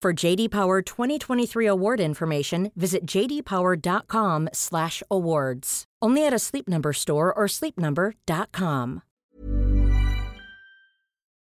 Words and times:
For 0.00 0.12
JD 0.12 0.52
Power 0.52 0.80
2023 0.80 1.66
award 1.66 1.98
information, 1.98 2.70
visit 2.76 3.04
jdpower.com/awards. 3.04 5.84
Only 6.00 6.24
at 6.24 6.32
a 6.32 6.38
Sleep 6.38 6.68
Number 6.68 6.92
store 6.92 7.34
or 7.34 7.48
sleepnumber.com. 7.48 9.02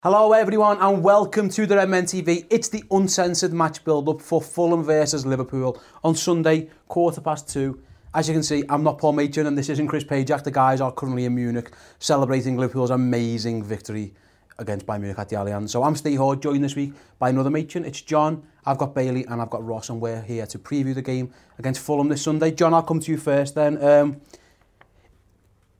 Hello, 0.04 0.32
everyone, 0.32 0.78
and 0.78 1.02
welcome 1.02 1.48
to 1.48 1.66
the 1.66 1.74
Redmen 1.74 2.04
TV. 2.04 2.46
It's 2.48 2.68
the 2.68 2.84
uncensored 2.92 3.52
match 3.52 3.84
build-up 3.84 4.22
for 4.22 4.40
Fulham 4.40 4.84
versus 4.84 5.26
Liverpool 5.26 5.82
on 6.04 6.14
Sunday, 6.14 6.70
quarter 6.86 7.20
past 7.20 7.48
two. 7.48 7.80
As 8.14 8.28
you 8.28 8.34
can 8.34 8.44
see, 8.44 8.62
I'm 8.68 8.84
not 8.84 8.98
Paul 8.98 9.14
Machin, 9.14 9.48
and 9.48 9.58
this 9.58 9.68
isn't 9.68 9.88
Chris 9.88 10.04
Pajak. 10.04 10.44
The 10.44 10.52
guys 10.52 10.80
are 10.80 10.92
currently 10.92 11.24
in 11.24 11.34
Munich 11.34 11.72
celebrating 11.98 12.56
Liverpool's 12.56 12.90
amazing 12.90 13.64
victory 13.64 14.14
against 14.58 14.86
Bayern 14.86 15.00
Munich 15.00 15.18
at 15.18 15.28
the 15.28 15.36
Allianz. 15.36 15.70
So 15.70 15.82
I'm 15.82 15.96
Steve 15.96 16.18
Hall, 16.18 16.36
joined 16.36 16.64
this 16.64 16.76
week 16.76 16.92
by 17.18 17.30
another 17.30 17.50
matron. 17.50 17.84
It's 17.84 18.00
John, 18.00 18.42
I've 18.64 18.78
got 18.78 18.94
Bailey, 18.94 19.24
and 19.26 19.40
I've 19.40 19.50
got 19.50 19.64
Ross, 19.64 19.88
and 19.88 20.00
we're 20.00 20.22
here 20.22 20.46
to 20.46 20.58
preview 20.58 20.94
the 20.94 21.02
game 21.02 21.32
against 21.58 21.80
Fulham 21.80 22.08
this 22.08 22.22
Sunday. 22.22 22.50
John, 22.52 22.72
I'll 22.74 22.82
come 22.82 23.00
to 23.00 23.10
you 23.10 23.18
first 23.18 23.54
then. 23.54 23.82
Um, 23.82 24.20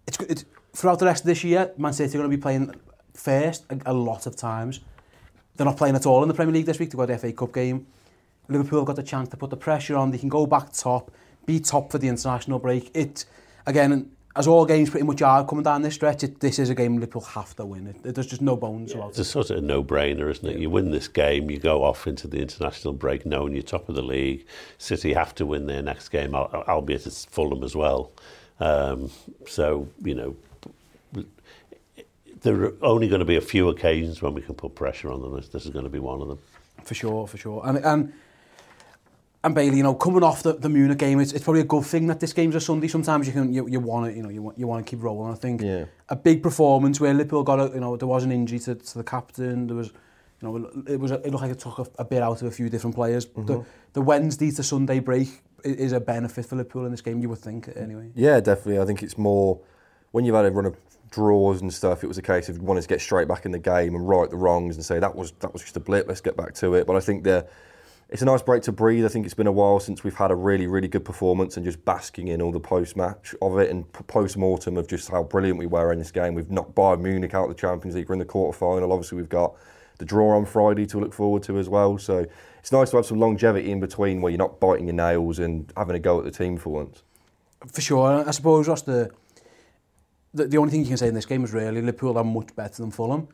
it's, 0.07 0.19
it's, 0.21 0.45
throughout 0.75 0.99
the 0.99 1.07
rest 1.07 1.23
of 1.23 1.27
this 1.27 1.45
year, 1.45 1.73
Man 1.79 1.93
City 1.93 2.17
are 2.17 2.19
going 2.19 2.31
to 2.31 2.37
be 2.37 2.41
playing 2.41 2.75
first 3.15 3.65
a, 3.71 3.79
a 3.87 3.93
lot 3.93 4.27
of 4.27 4.37
times. 4.37 4.81
They're 5.57 5.65
not 5.65 5.77
playing 5.77 5.95
at 5.95 6.05
all 6.05 6.23
in 6.23 6.29
the 6.29 6.35
Premier 6.35 6.53
League 6.53 6.67
this 6.67 6.79
week. 6.79 6.91
They've 6.91 6.99
got 6.99 7.09
the 7.09 7.19
FA 7.19 7.33
Cup 7.33 7.55
game. 7.55 7.87
Liverpool 8.49 8.81
have 8.81 8.87
got 8.87 8.97
the 8.97 9.03
chance 9.03 9.29
to 9.31 9.37
put 9.37 9.51
the 9.51 9.57
pressure 9.57 9.97
on. 9.97 10.11
They 10.11 10.19
can 10.19 10.29
go 10.29 10.47
back 10.47 10.73
top, 10.73 11.11
be 11.47 11.61
top 11.61 11.91
for 11.91 11.99
the 11.99 12.09
international 12.09 12.59
break. 12.59 12.91
It, 12.95 13.25
again, 13.67 14.11
as 14.37 14.47
all 14.47 14.67
games 14.67 14.91
pretty 14.91 15.07
much 15.07 15.23
are 15.23 15.47
coming 15.47 15.63
down 15.63 15.83
this 15.83 15.95
stretch, 15.95 16.25
it, 16.25 16.41
this 16.41 16.59
is 16.59 16.69
a 16.69 16.75
game 16.75 16.95
Liverpool 16.97 17.23
have 17.23 17.55
to 17.57 17.65
win. 17.65 17.87
It, 17.87 18.15
there's 18.15 18.27
just 18.27 18.43
no 18.43 18.57
bones 18.57 18.91
yeah, 18.91 18.99
about 18.99 19.11
it's 19.11 19.19
it. 19.19 19.23
It's 19.23 19.31
sort 19.31 19.51
of 19.51 19.59
a 19.59 19.61
no-brainer, 19.61 20.31
isn't 20.31 20.49
it? 20.49 20.55
Yeah. 20.55 20.63
You 20.63 20.71
win 20.71 20.91
this 20.91 21.09
game, 21.09 21.51
you 21.51 21.59
go 21.59 21.85
off 21.85 22.07
into 22.07 22.27
the 22.27 22.39
international 22.39 22.95
break 22.95 23.25
knowing 23.25 23.53
you're 23.55 23.63
top 23.63 23.89
of 23.89 23.95
the 23.95 24.03
league. 24.03 24.45
City 24.79 25.13
have 25.13 25.35
to 25.37 25.47
win 25.47 25.67
their 25.67 25.83
next 25.83 26.09
game, 26.09 26.35
albeit 26.35 27.07
it's 27.07 27.25
Fulham 27.27 27.63
as 27.63 27.77
well. 27.77 28.11
Um, 28.61 29.11
so, 29.47 29.89
you 30.03 30.15
know, 30.15 30.37
there 32.43 32.63
are 32.63 32.75
only 32.83 33.09
going 33.09 33.21
to 33.21 33.25
be 33.25 33.37
a 33.37 33.41
few 33.41 33.69
occasions 33.69 34.21
when 34.21 34.35
we 34.35 34.43
can 34.43 34.55
put 34.55 34.75
pressure 34.75 35.11
on 35.11 35.23
them. 35.23 35.35
This 35.35 35.65
is 35.65 35.71
going 35.71 35.85
to 35.85 35.91
be 35.91 35.99
one 35.99 36.21
of 36.21 36.29
them. 36.29 36.39
For 36.83 36.95
sure, 36.95 37.27
for 37.27 37.39
sure. 37.39 37.63
And, 37.65 37.79
and 37.79 38.13
and 39.45 39.55
Bailey, 39.55 39.77
you 39.77 39.83
know, 39.83 39.95
coming 39.95 40.23
off 40.23 40.43
the, 40.43 40.55
the 40.55 40.71
Munich 40.71 40.99
game, 40.99 41.21
it's, 41.21 41.33
it's 41.33 41.45
probably 41.45 41.61
a 41.61 41.65
good 41.67 41.85
thing 41.85 42.07
that 42.07 42.19
this 42.19 42.33
game's 42.33 42.55
a 42.55 42.61
Sunday. 42.61 42.89
Sometimes 42.89 43.27
you 43.27 43.33
can 43.35 43.53
you, 43.53 43.69
you 43.69 43.79
want 43.79 44.11
it, 44.11 44.17
you 44.17 44.23
know, 44.23 44.31
you 44.31 44.43
want 44.43 44.59
you 44.59 44.67
want 44.67 44.85
to 44.85 44.91
keep 44.91 45.03
rolling. 45.03 45.31
I 45.31 45.37
think 45.37 45.61
yeah. 45.61 45.85
a 46.09 46.17
big 46.17 46.43
performance 46.43 46.99
where 46.99 47.13
Liverpool 47.13 47.43
got 47.43 47.61
a, 47.61 47.75
you 47.75 47.81
know, 47.81 47.95
there 47.97 48.09
was 48.09 48.25
an 48.25 48.33
injury 48.33 48.59
to, 48.61 48.75
to 48.75 48.99
the 48.99 49.05
captain. 49.05 49.67
There 49.67 49.77
was, 49.77 49.89
you 50.41 50.49
know, 50.49 50.71
it 50.89 50.99
was 50.99 51.11
a, 51.11 51.17
it 51.17 51.31
looked 51.31 51.43
like 51.43 51.51
it 51.51 51.59
took 51.59 51.79
a, 51.79 51.87
a 51.99 52.05
bit 52.07 52.23
out 52.23 52.41
of 52.41 52.49
a 52.49 52.51
few 52.51 52.71
different 52.71 52.97
players. 52.97 53.27
Mm 53.27 53.33
-hmm. 53.35 53.47
The, 53.47 53.65
the 53.93 54.03
Wednesday 54.03 54.51
to 54.53 54.63
Sunday 54.63 55.01
break 55.01 55.43
is 55.63 55.93
a 55.93 56.01
benefit 56.01 56.47
for 56.47 56.57
Liverpool 56.57 56.87
in 56.87 56.91
this 56.91 57.03
game. 57.03 57.21
You 57.21 57.29
would 57.29 57.43
think, 57.43 57.69
anyway. 57.77 58.11
Yeah, 58.15 58.43
definitely. 58.43 58.83
I 58.83 58.87
think 58.87 59.03
it's 59.03 59.19
more 59.19 59.59
when 60.13 60.25
you've 60.25 60.37
had 60.43 60.53
a 60.53 60.55
run 60.55 60.67
of 60.67 60.75
draws 61.11 61.61
and 61.61 61.73
stuff. 61.73 62.03
It 62.03 62.09
was 62.09 62.19
a 62.19 62.23
case 62.23 62.53
of 62.53 62.59
wanting 62.59 62.87
to 62.87 62.95
get 62.95 63.01
straight 63.01 63.29
back 63.29 63.45
in 63.45 63.53
the 63.53 63.71
game 63.71 63.97
and 63.97 64.09
right 64.09 64.31
the 64.31 64.37
wrongs 64.37 64.77
and 64.77 64.85
say 64.85 64.99
that 65.01 65.15
was 65.15 65.33
that 65.39 65.53
was 65.53 65.63
just 65.63 65.77
a 65.77 65.81
blip. 65.81 66.07
Let's 66.07 66.23
get 66.23 66.37
back 66.37 66.55
to 66.55 66.75
it. 66.75 66.87
But 66.87 66.97
I 66.97 67.01
think 67.01 67.25
the 67.25 67.47
it's 68.09 68.23
a 68.23 68.25
nice 68.25 68.43
break 68.43 68.63
to 68.65 68.73
breathe. 68.73 69.05
I 69.05 69.09
think 69.09 69.25
it's 69.25 69.35
been 69.35 69.47
a 69.47 69.53
while 69.53 69.81
since 69.81 70.05
we've 70.05 70.15
had 70.15 70.31
a 70.31 70.35
really, 70.35 70.67
really 70.67 70.89
good 70.89 71.05
performance 71.05 71.57
and 71.57 71.65
just 71.65 71.85
basking 71.85 72.29
in 72.29 72.43
all 72.43 72.53
the 72.53 72.61
post-match 72.61 73.35
of 73.41 73.59
it 73.59 73.71
and 73.71 73.91
post-mortem 73.93 74.77
of 74.77 74.87
just 74.87 75.11
how 75.11 75.23
brilliant 75.23 75.59
we 75.59 75.67
were 75.67 75.93
in 75.93 75.99
this 75.99 76.11
game. 76.11 76.35
We've 76.35 76.51
knocked 76.51 76.75
Bayern 76.75 77.01
Munich 77.01 77.35
out 77.35 77.45
of 77.45 77.49
the 77.49 77.61
Champions 77.61 77.97
League. 77.97 78.09
We're 78.09 78.15
in 78.15 78.19
the 78.19 78.25
quarter-final. 78.25 78.93
Obviously, 78.93 79.17
we've 79.17 79.29
got 79.29 79.55
the 79.99 80.05
draw 80.05 80.37
on 80.37 80.45
Friday 80.45 80.87
to 80.87 80.99
look 80.99 81.13
forward 81.13 81.43
to 81.45 81.59
as 81.59 81.69
well. 81.69 81.99
So 81.99 82.27
it's 82.59 82.73
nice 82.73 82.91
to 82.91 82.97
have 82.97 83.07
some 83.07 83.19
longevity 83.19 83.71
in 83.71 83.81
between 83.81 84.21
where 84.21 84.31
you're 84.31 84.39
not 84.39 84.61
biting 84.61 84.87
your 84.87 84.97
nails 84.97 85.39
and 85.39 85.73
having 85.77 85.97
a 85.97 86.01
go 86.01 86.19
at 86.19 86.25
the 86.25 86.31
team 86.31 86.57
for 86.57 86.71
once. 86.71 87.03
For 87.67 87.81
sure. 87.81 88.29
I 88.29 88.31
suppose 88.33 88.67
just 88.67 88.87
the, 88.87 89.11
the, 90.33 90.47
the 90.47 90.59
only 90.59 90.71
thing 90.71 90.81
you 90.81 90.89
can 90.89 90.97
say 90.97 91.09
in 91.09 91.15
this 91.15 91.27
game 91.27 91.45
is 91.45 91.53
really 91.53 91.81
Liverpool 91.81 92.19
are 92.19 92.25
much 92.25 92.55
better 92.55 92.83
than 92.83 92.91
Fulham. 92.91 93.29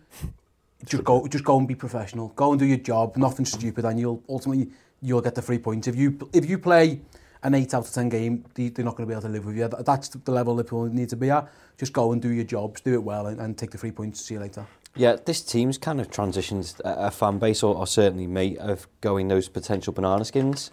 Just 0.86 1.04
go, 1.04 1.26
just 1.26 1.44
go 1.44 1.58
and 1.58 1.68
be 1.68 1.74
professional. 1.74 2.28
Go 2.28 2.52
and 2.52 2.58
do 2.58 2.66
your 2.66 2.78
job. 2.78 3.16
Nothing 3.16 3.44
stupid, 3.44 3.84
and 3.84 4.00
you'll 4.00 4.22
ultimately 4.28 4.70
you'll 5.02 5.20
get 5.20 5.34
the 5.34 5.42
three 5.42 5.58
points. 5.58 5.88
If 5.88 5.96
you 5.96 6.28
if 6.32 6.48
you 6.48 6.58
play 6.58 7.00
an 7.42 7.54
8 7.54 7.74
out 7.74 7.86
of 7.86 7.92
10 7.92 8.08
game, 8.08 8.44
they're 8.54 8.84
not 8.84 8.96
going 8.96 9.06
to 9.06 9.06
be 9.06 9.12
able 9.12 9.22
to 9.22 9.28
live 9.28 9.46
with 9.46 9.56
you. 9.56 9.68
That's 9.68 10.08
the 10.08 10.30
level 10.30 10.54
Liverpool 10.54 10.84
need 10.86 11.08
to 11.08 11.16
be 11.16 11.30
at. 11.30 11.48
Just 11.78 11.92
go 11.92 12.12
and 12.12 12.20
do 12.20 12.28
your 12.28 12.44
jobs, 12.44 12.82
do 12.82 12.92
it 12.92 13.02
well, 13.02 13.28
and, 13.28 13.40
and 13.40 13.56
take 13.56 13.70
the 13.70 13.78
three 13.78 13.92
points. 13.92 14.20
See 14.20 14.34
you 14.34 14.40
later. 14.40 14.66
Yeah, 14.96 15.16
this 15.24 15.40
team's 15.40 15.78
kind 15.78 16.00
of 16.00 16.10
transitioned 16.10 16.80
a 16.84 17.10
fan 17.10 17.38
base, 17.38 17.62
or, 17.62 17.74
or 17.76 17.86
certainly 17.86 18.26
me, 18.26 18.58
of 18.58 18.86
going 19.00 19.28
those 19.28 19.48
potential 19.48 19.92
banana 19.92 20.24
skins. 20.24 20.70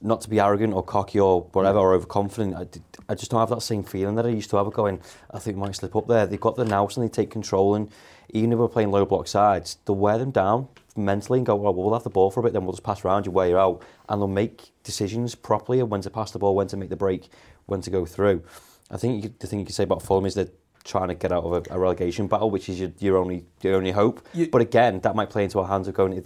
Not 0.00 0.20
to 0.22 0.30
be 0.30 0.40
arrogant 0.40 0.74
or 0.74 0.82
cocky 0.82 1.18
or 1.18 1.42
whatever, 1.52 1.78
or 1.78 1.94
overconfident. 1.94 2.54
I, 2.54 2.66
I 3.12 3.14
just 3.14 3.30
don't 3.30 3.40
have 3.40 3.50
that 3.50 3.62
same 3.62 3.82
feeling 3.82 4.14
that 4.16 4.26
I 4.26 4.30
used 4.30 4.50
to 4.50 4.56
have. 4.56 4.72
Going, 4.72 5.00
I 5.30 5.38
think 5.38 5.56
we 5.56 5.62
might 5.62 5.74
slip 5.74 5.96
up 5.96 6.06
there. 6.06 6.26
They've 6.26 6.40
got 6.40 6.56
the 6.56 6.64
nous 6.64 6.96
and 6.96 7.04
they 7.04 7.10
take 7.10 7.30
control 7.30 7.74
and 7.74 7.90
even 8.30 8.52
if 8.52 8.58
we're 8.58 8.68
playing 8.68 8.90
low 8.90 9.04
block 9.04 9.28
sides, 9.28 9.78
they'll 9.84 9.96
wear 9.96 10.18
them 10.18 10.30
down 10.30 10.68
mentally 10.96 11.38
and 11.38 11.46
go, 11.46 11.54
well, 11.54 11.74
we'll 11.74 11.92
have 11.92 12.04
the 12.04 12.10
ball 12.10 12.30
for 12.30 12.40
a 12.40 12.42
bit, 12.42 12.52
then 12.52 12.64
we'll 12.64 12.72
just 12.72 12.82
pass 12.82 13.04
around 13.04 13.26
you, 13.26 13.32
wear 13.32 13.48
you 13.48 13.58
out, 13.58 13.82
and 14.08 14.20
they'll 14.20 14.28
make 14.28 14.70
decisions 14.82 15.34
properly 15.34 15.80
of 15.80 15.90
when 15.90 16.00
to 16.00 16.10
pass 16.10 16.30
the 16.30 16.38
ball, 16.38 16.54
when 16.54 16.66
to 16.68 16.76
make 16.76 16.88
the 16.88 16.96
break, 16.96 17.28
when 17.66 17.80
to 17.82 17.90
go 17.90 18.04
through. 18.04 18.42
I 18.90 18.96
think 18.96 19.24
you, 19.24 19.34
the 19.38 19.46
thing 19.46 19.58
you 19.58 19.66
can 19.66 19.74
say 19.74 19.84
about 19.84 20.02
Fulham 20.02 20.26
is 20.26 20.34
they're 20.34 20.48
trying 20.84 21.08
to 21.08 21.14
get 21.14 21.32
out 21.32 21.44
of 21.44 21.52
a, 21.52 21.74
a 21.74 21.78
relegation 21.78 22.26
battle, 22.28 22.50
which 22.50 22.68
is 22.68 22.80
your, 22.80 22.92
your 22.98 23.16
only 23.16 23.44
your 23.60 23.74
only 23.74 23.90
hope. 23.90 24.26
You, 24.32 24.48
but 24.48 24.62
again, 24.62 25.00
that 25.00 25.16
might 25.16 25.30
play 25.30 25.44
into 25.44 25.58
our 25.58 25.66
hands 25.66 25.88
of 25.88 25.94
going, 25.94 26.24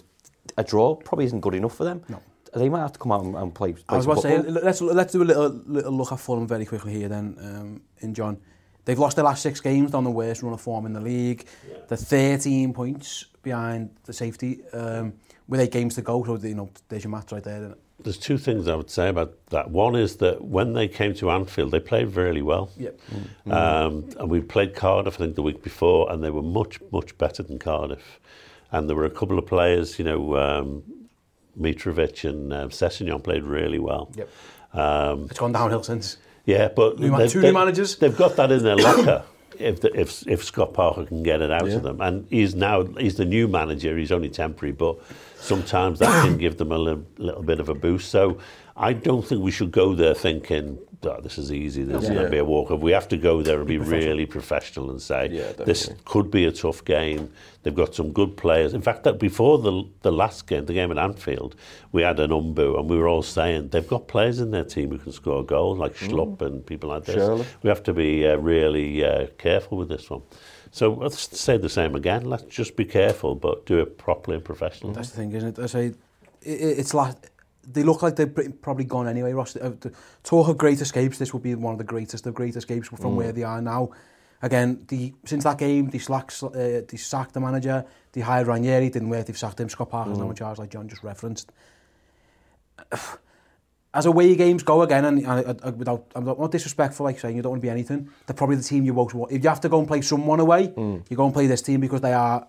a 0.56 0.64
draw 0.64 0.94
probably 0.94 1.25
isn't 1.25 1.41
good 1.41 1.54
enough 1.54 1.75
for 1.75 1.84
them. 1.84 2.03
No. 2.09 2.22
Are 2.52 2.58
they 2.58 2.68
have 2.68 2.92
to 2.92 2.98
come 2.98 3.12
out 3.12 3.22
and, 3.22 3.34
and 3.36 3.54
play, 3.54 3.72
play 3.72 3.82
I 3.88 3.96
was 3.96 4.06
about 4.06 4.22
to 4.22 4.22
say, 4.22 4.38
let's, 4.38 4.80
let's 4.80 5.12
do 5.12 5.22
a 5.22 5.24
little, 5.24 5.48
little 5.66 5.92
look 5.92 6.10
at 6.10 6.18
Fulham 6.18 6.48
very 6.48 6.66
quickly 6.66 6.92
here 6.92 7.08
then, 7.08 7.36
um, 7.40 7.80
in 8.00 8.12
John. 8.12 8.38
They've 8.84 8.98
lost 8.98 9.16
their 9.16 9.24
last 9.24 9.42
six 9.42 9.60
games, 9.60 9.94
on 9.94 10.04
the 10.04 10.10
worst 10.10 10.42
run 10.42 10.52
of 10.52 10.60
form 10.60 10.86
in 10.86 10.92
the 10.92 11.00
league. 11.00 11.44
Yeah. 11.68 11.76
They're 11.88 11.98
13 11.98 12.72
points 12.72 13.26
behind 13.42 13.90
the 14.04 14.12
safety 14.12 14.60
um, 14.72 15.12
with 15.46 15.60
eight 15.60 15.70
games 15.70 15.94
to 15.96 16.02
go, 16.02 16.24
so 16.24 16.36
you 16.36 16.54
know, 16.54 16.70
there's 16.88 17.04
your 17.04 17.10
match 17.10 17.30
right 17.30 17.42
there. 17.42 17.74
There's 18.02 18.18
two 18.18 18.38
things 18.38 18.66
I 18.66 18.74
would 18.74 18.91
say 18.91 19.08
about 19.08 19.34
that. 19.50 19.70
One 19.70 19.94
is 19.94 20.16
that 20.16 20.42
when 20.42 20.72
they 20.72 20.88
came 20.88 21.14
to 21.16 21.30
Anfield, 21.30 21.70
they 21.70 21.80
played 21.80 22.16
really 22.16 22.41
well. 22.41 22.70
Yep. 22.78 23.00
Mm. 23.46 23.53
Um, 23.53 24.08
and 24.18 24.30
we 24.30 24.41
played 24.41 24.74
Cardiff, 24.74 25.14
I 25.14 25.18
think, 25.18 25.34
the 25.34 25.42
week 25.42 25.62
before, 25.62 26.10
and 26.10 26.24
they 26.24 26.30
were 26.30 26.42
much, 26.42 26.80
much 26.92 27.16
better 27.18 27.42
than 27.42 27.58
Cardiff. 27.58 28.18
And 28.72 28.88
there 28.88 28.96
were 28.96 29.04
a 29.04 29.10
couple 29.10 29.38
of 29.38 29.46
players, 29.46 29.98
you 29.98 30.04
know, 30.04 30.36
um, 30.36 30.82
Mitrovic 31.58 32.28
and 32.28 32.52
Sessegnon 32.70 33.22
played 33.22 33.44
really 33.44 33.78
well. 33.78 34.12
Yep. 34.14 34.28
Um, 34.72 35.26
it's 35.30 35.38
gone 35.38 35.52
downhill 35.52 35.82
since. 35.82 36.16
Yeah, 36.44 36.68
but 36.68 36.98
new 36.98 37.16
they've, 37.16 37.30
two 37.30 37.42
new 37.42 37.52
managers. 37.52 37.97
They've 37.97 38.16
got 38.16 38.36
that 38.36 38.50
in 38.50 38.62
their 38.62 38.76
locker. 38.76 39.24
if, 39.58 39.80
the, 39.80 39.98
if 39.98 40.26
if 40.26 40.44
Scott 40.44 40.74
Parker 40.74 41.04
can 41.04 41.22
get 41.22 41.41
it 41.41 41.50
out 41.50 41.66
yeah. 41.66 41.76
of 41.76 41.82
them, 41.82 42.00
and 42.00 42.26
he's 42.30 42.54
now 42.54 42.84
he's 42.84 43.16
the 43.16 43.24
new 43.24 43.47
manager. 43.47 43.97
He's 43.97 44.12
only 44.12 44.30
temporary, 44.30 44.72
but 44.72 44.98
sometimes 45.36 45.98
that 45.98 46.24
can 46.24 46.38
give 46.44 46.56
them 46.56 46.72
a 46.72 46.78
little 46.78 47.42
bit 47.42 47.60
of 47.60 47.68
a 47.68 47.74
boost. 47.74 48.10
So 48.10 48.38
I 48.76 48.92
don't 48.92 49.26
think 49.26 49.42
we 49.42 49.50
should 49.50 49.72
go 49.72 49.94
there 49.94 50.14
thinking, 50.14 50.78
oh, 51.02 51.20
this 51.20 51.38
is 51.38 51.52
easy, 51.52 51.82
this 51.82 52.02
yeah. 52.04 52.08
is 52.08 52.14
going 52.14 52.24
to 52.24 52.30
be 52.30 52.38
a 52.38 52.44
walk 52.44 52.70
off. 52.70 52.80
We 52.80 52.92
have 52.92 53.08
to 53.08 53.16
go 53.16 53.42
there 53.42 53.58
and 53.58 53.66
be, 53.66 53.74
be 53.74 53.84
professional. 53.84 54.08
really 54.08 54.26
professional 54.26 54.90
and 54.90 55.02
say, 55.02 55.28
yeah, 55.30 55.40
definitely. 55.40 55.64
this 55.64 55.90
could 56.04 56.30
be 56.30 56.44
a 56.46 56.52
tough 56.52 56.84
game. 56.84 57.32
They've 57.62 57.74
got 57.74 57.94
some 57.94 58.12
good 58.12 58.36
players. 58.36 58.72
In 58.72 58.80
fact, 58.80 59.04
that 59.04 59.18
before 59.18 59.58
the, 59.58 59.84
the 60.02 60.12
last 60.12 60.46
game, 60.46 60.66
the 60.66 60.72
game 60.72 60.90
at 60.90 60.98
Anfield, 60.98 61.56
we 61.92 62.02
had 62.02 62.18
an 62.20 62.30
umbu 62.30 62.78
and 62.78 62.88
we 62.88 62.96
were 62.96 63.08
all 63.08 63.22
saying, 63.22 63.68
they've 63.68 63.86
got 63.86 64.08
players 64.08 64.40
in 64.40 64.50
their 64.50 64.64
team 64.64 64.90
who 64.90 64.98
can 64.98 65.12
score 65.12 65.44
goals, 65.44 65.78
like 65.78 65.94
mm. 65.96 66.08
Schlupp 66.08 66.38
mm. 66.38 66.46
and 66.46 66.66
people 66.66 66.88
like 66.88 67.04
this. 67.04 67.16
Surely. 67.16 67.46
We 67.62 67.68
have 67.68 67.82
to 67.84 67.92
be 67.92 68.26
uh, 68.26 68.36
really 68.36 69.04
uh, 69.04 69.26
careful 69.38 69.78
with 69.78 69.88
this 69.88 70.08
one. 70.08 70.22
So 70.70 70.92
let's 70.94 71.38
say 71.38 71.56
the 71.56 71.68
same 71.68 71.94
again. 71.96 72.24
Let's 72.24 72.44
just 72.44 72.76
be 72.76 72.84
careful, 72.84 73.34
but 73.34 73.66
do 73.66 73.80
it 73.80 73.98
properly 73.98 74.36
and 74.36 74.44
professionally. 74.44 74.94
That's 74.94 75.10
the 75.10 75.16
thing, 75.16 75.32
isn't 75.32 75.58
it? 75.58 75.62
I 75.62 75.66
say, 75.66 75.86
it, 75.86 75.94
it's 76.42 76.94
like 76.94 77.16
they 77.66 77.83
look 77.83 78.03
like 78.03 78.16
they've 78.16 78.60
probably 78.62 78.84
gone 78.84 79.09
anyway, 79.09 79.33
Ross. 79.33 79.57
Uh, 79.57 79.72
talk 80.22 80.48
of 80.48 80.59
great 80.59 80.80
escapes, 80.80 81.18
this 81.18 81.33
will 81.33 81.41
be 81.41 81.54
one 81.54 81.72
of 81.72 81.78
the 81.78 81.84
greatest 81.84 82.27
of 82.27 82.34
great 82.34 82.57
escapes 82.57 82.89
from 82.89 82.98
mm. 82.98 83.15
where 83.15 83.33
they 83.33 83.42
are 83.42 83.60
now. 83.60 83.91
Again, 84.42 84.84
the, 84.89 85.12
since 85.27 85.45
that 85.45 85.59
game, 85.59 85.91
they, 85.91 85.98
slack, 85.98 86.33
uh, 86.42 86.51
they 86.53 86.97
sacked 86.97 87.34
the 87.34 87.41
manager, 87.41 87.84
they 88.12 88.22
hired 88.22 88.47
Ranieri, 88.47 88.89
didn't 88.89 89.10
work, 89.10 89.27
they've 89.27 89.36
sacked 89.36 89.60
him. 89.60 89.68
Scott 89.68 89.91
Parker's 89.91 90.16
mm. 90.16 90.21
now 90.22 90.30
in 90.30 90.36
charge, 90.36 90.59
like 90.59 90.71
John 90.71 90.89
just 90.89 91.03
referenced. 91.03 91.53
As 93.92 94.06
away 94.06 94.36
games 94.36 94.63
go 94.63 94.83
again, 94.83 95.04
and, 95.04 95.18
and, 95.27 95.47
and, 95.47 95.60
and 95.65 95.78
without, 95.78 96.13
I'm 96.15 96.24
not, 96.24 96.39
not 96.39 96.53
disrespectful, 96.53 97.03
like 97.03 97.18
saying 97.18 97.34
you 97.34 97.42
don't 97.42 97.51
want 97.51 97.60
to 97.60 97.66
be 97.66 97.71
anything, 97.71 98.09
they're 98.27 98.36
probably 98.36 98.54
the 98.54 98.63
team 98.63 98.84
you 98.84 98.95
want. 98.95 99.13
If 99.33 99.42
you 99.42 99.48
have 99.48 99.60
to 99.63 99.68
go 99.68 99.80
and 99.80 99.89
play 99.89 100.01
someone 100.01 100.39
away, 100.39 100.68
mm. 100.68 101.04
you 101.10 101.16
go 101.16 101.24
and 101.24 101.34
play 101.34 101.48
this 101.48 101.60
team 101.60 101.80
because 101.80 102.01
they 102.01 102.13
are 102.13 102.47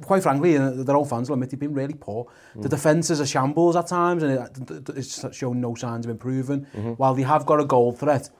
quite 0.00 0.22
frankly, 0.22 0.56
uh, 0.56 0.70
their 0.70 0.96
own 0.96 1.06
fans 1.06 1.28
will 1.28 1.34
admit 1.34 1.50
they've 1.50 1.60
been 1.60 1.74
really 1.74 1.94
poor. 1.94 2.26
Mm. 2.56 2.62
The 2.62 2.68
defence 2.68 3.10
is 3.10 3.20
a 3.20 3.26
shambles 3.26 3.76
at 3.76 3.86
times 3.86 4.22
and 4.22 4.32
it, 4.32 4.88
it's 4.96 5.36
shown 5.36 5.60
no 5.60 5.74
signs 5.74 6.06
of 6.06 6.10
improving. 6.10 6.66
Mm 6.74 6.82
-hmm. 6.82 6.96
While 6.96 7.14
they 7.14 7.24
have 7.24 7.44
got 7.44 7.60
a 7.60 7.64
goal 7.64 7.92
threat, 7.92 8.30